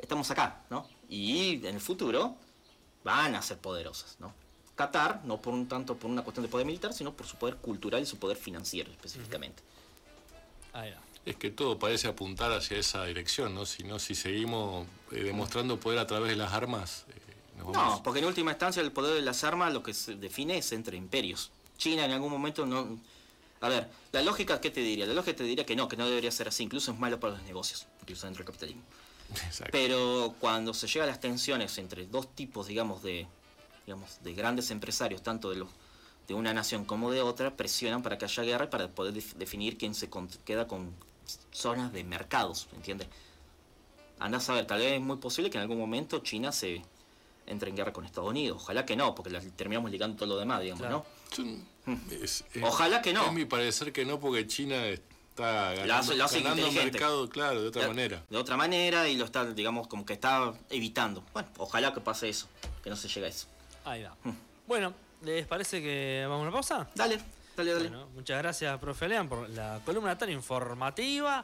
estamos 0.00 0.30
acá, 0.30 0.62
¿no? 0.70 0.86
Y 1.08 1.54
en 1.66 1.74
el 1.74 1.80
futuro 1.80 2.36
van 3.04 3.34
a 3.34 3.42
ser 3.42 3.58
poderosas, 3.58 4.16
¿no? 4.20 4.32
Qatar, 4.76 5.22
no 5.24 5.42
por 5.42 5.52
un 5.52 5.66
tanto 5.68 5.96
por 5.96 6.10
una 6.10 6.22
cuestión 6.22 6.44
de 6.46 6.48
poder 6.50 6.64
militar, 6.66 6.92
sino 6.94 7.12
por 7.12 7.26
su 7.26 7.36
poder 7.36 7.56
cultural 7.56 8.02
y 8.02 8.06
su 8.06 8.16
poder 8.18 8.36
financiero 8.36 8.90
específicamente. 8.90 9.62
Es 11.24 11.36
que 11.36 11.50
todo 11.50 11.78
parece 11.78 12.08
apuntar 12.08 12.50
hacia 12.52 12.78
esa 12.78 13.04
dirección, 13.04 13.54
¿no? 13.54 13.66
Si 13.66 13.84
no, 13.84 13.98
si 13.98 14.14
seguimos 14.14 14.86
eh, 15.12 15.22
demostrando 15.22 15.78
poder 15.78 15.98
a 15.98 16.06
través 16.06 16.30
de 16.30 16.36
las 16.36 16.52
armas, 16.52 17.04
eh, 17.10 17.20
nos 17.58 17.72
vamos- 17.72 17.96
No, 17.98 18.02
porque 18.02 18.20
en 18.20 18.24
última 18.26 18.50
instancia 18.52 18.82
el 18.82 18.90
poder 18.92 19.14
de 19.14 19.22
las 19.22 19.44
armas 19.44 19.72
lo 19.72 19.82
que 19.82 19.92
se 19.94 20.14
define 20.16 20.58
es 20.58 20.72
entre 20.72 20.96
imperios. 20.96 21.50
China 21.82 22.04
en 22.04 22.12
algún 22.12 22.30
momento 22.30 22.64
no... 22.64 22.98
A 23.60 23.68
ver, 23.68 23.88
la 24.12 24.22
lógica, 24.22 24.60
¿qué 24.60 24.70
te 24.70 24.80
diría? 24.80 25.04
La 25.06 25.14
lógica 25.14 25.36
te 25.38 25.42
diría 25.44 25.66
que 25.66 25.74
no, 25.74 25.88
que 25.88 25.96
no 25.96 26.06
debería 26.08 26.30
ser 26.30 26.46
así. 26.48 26.62
Incluso 26.62 26.92
es 26.92 26.98
malo 26.98 27.18
para 27.18 27.34
los 27.34 27.42
negocios, 27.42 27.86
incluso 28.00 28.26
dentro 28.26 28.40
del 28.44 28.46
capitalismo. 28.46 28.82
Exacto. 29.46 29.70
Pero 29.72 30.34
cuando 30.40 30.74
se 30.74 30.86
llega 30.86 31.04
a 31.04 31.08
las 31.08 31.20
tensiones 31.20 31.76
entre 31.78 32.06
dos 32.06 32.34
tipos, 32.34 32.66
digamos, 32.68 33.02
de, 33.02 33.26
digamos, 33.86 34.22
de 34.22 34.34
grandes 34.34 34.70
empresarios, 34.70 35.22
tanto 35.22 35.50
de 35.50 35.56
los 35.56 35.68
de 36.28 36.34
una 36.34 36.54
nación 36.54 36.84
como 36.84 37.10
de 37.10 37.20
otra, 37.20 37.56
presionan 37.56 38.00
para 38.02 38.16
que 38.16 38.24
haya 38.26 38.42
guerra 38.44 38.66
y 38.66 38.68
para 38.68 38.88
poder 38.88 39.12
def- 39.12 39.34
definir 39.34 39.76
quién 39.76 39.92
se 39.94 40.08
con- 40.08 40.28
queda 40.44 40.68
con 40.68 40.94
zonas 41.50 41.92
de 41.92 42.04
mercados, 42.04 42.68
¿entiendes? 42.74 43.08
Anda 44.20 44.38
a 44.38 44.40
saber, 44.40 44.66
tal 44.66 44.78
vez 44.78 44.92
es 44.94 45.00
muy 45.00 45.16
posible 45.16 45.50
que 45.50 45.58
en 45.58 45.62
algún 45.62 45.78
momento 45.78 46.20
China 46.20 46.52
se 46.52 46.80
entre 47.46 47.70
en 47.70 47.76
guerra 47.76 47.92
con 47.92 48.04
Estados 48.04 48.30
Unidos. 48.30 48.62
Ojalá 48.62 48.86
que 48.86 48.94
no, 48.94 49.14
porque 49.16 49.30
la- 49.30 49.40
terminamos 49.40 49.90
ligando 49.90 50.16
todo 50.16 50.28
lo 50.28 50.36
demás, 50.38 50.60
digamos, 50.62 50.80
Claro. 50.80 51.04
Yo- 51.36 51.44
es- 52.10 52.44
es- 52.54 52.62
Ojalá 52.62 53.02
que 53.02 53.12
no. 53.12 53.26
Es 53.26 53.32
mi 53.32 53.44
parecer 53.44 53.92
que 53.92 54.04
no, 54.04 54.20
porque 54.20 54.46
China 54.46 54.86
está 54.86 55.74
Lo 55.74 55.80
hace- 55.80 55.86
ganando, 55.86 56.14
lo 56.14 56.24
hace 56.24 56.40
ganando 56.40 56.62
inteligente. 56.66 56.92
mercado, 56.92 57.28
claro, 57.28 57.62
de 57.62 57.68
otra 57.68 57.88
manera. 57.88 58.22
De 58.28 58.36
otra 58.36 58.56
manera 58.56 59.08
y 59.08 59.16
lo 59.16 59.24
está, 59.24 59.44
digamos, 59.46 59.88
como 59.88 60.04
que 60.04 60.12
está 60.12 60.52
evitando. 60.70 61.24
Bueno, 61.32 61.48
ojalá 61.58 61.92
que 61.94 62.00
pase 62.00 62.28
eso, 62.28 62.48
que 62.84 62.90
no 62.90 62.96
se 62.96 63.08
llegue 63.08 63.26
a 63.26 63.28
eso. 63.30 63.46
Ahí 63.84 64.02
va. 64.02 64.14
Bueno, 64.66 64.92
¿les 65.22 65.46
parece 65.46 65.80
que 65.82 66.20
vamos 66.28 66.40
a 66.40 66.42
una 66.42 66.52
pausa? 66.52 66.88
Dale, 66.94 67.18
dale, 67.56 67.72
dale. 67.72 67.88
Bueno, 67.88 68.08
muchas 68.14 68.38
gracias, 68.38 68.78
profe 68.78 69.08
Lean, 69.08 69.28
por 69.28 69.48
la 69.50 69.80
columna 69.84 70.16
tan 70.16 70.30
informativa. 70.30 71.40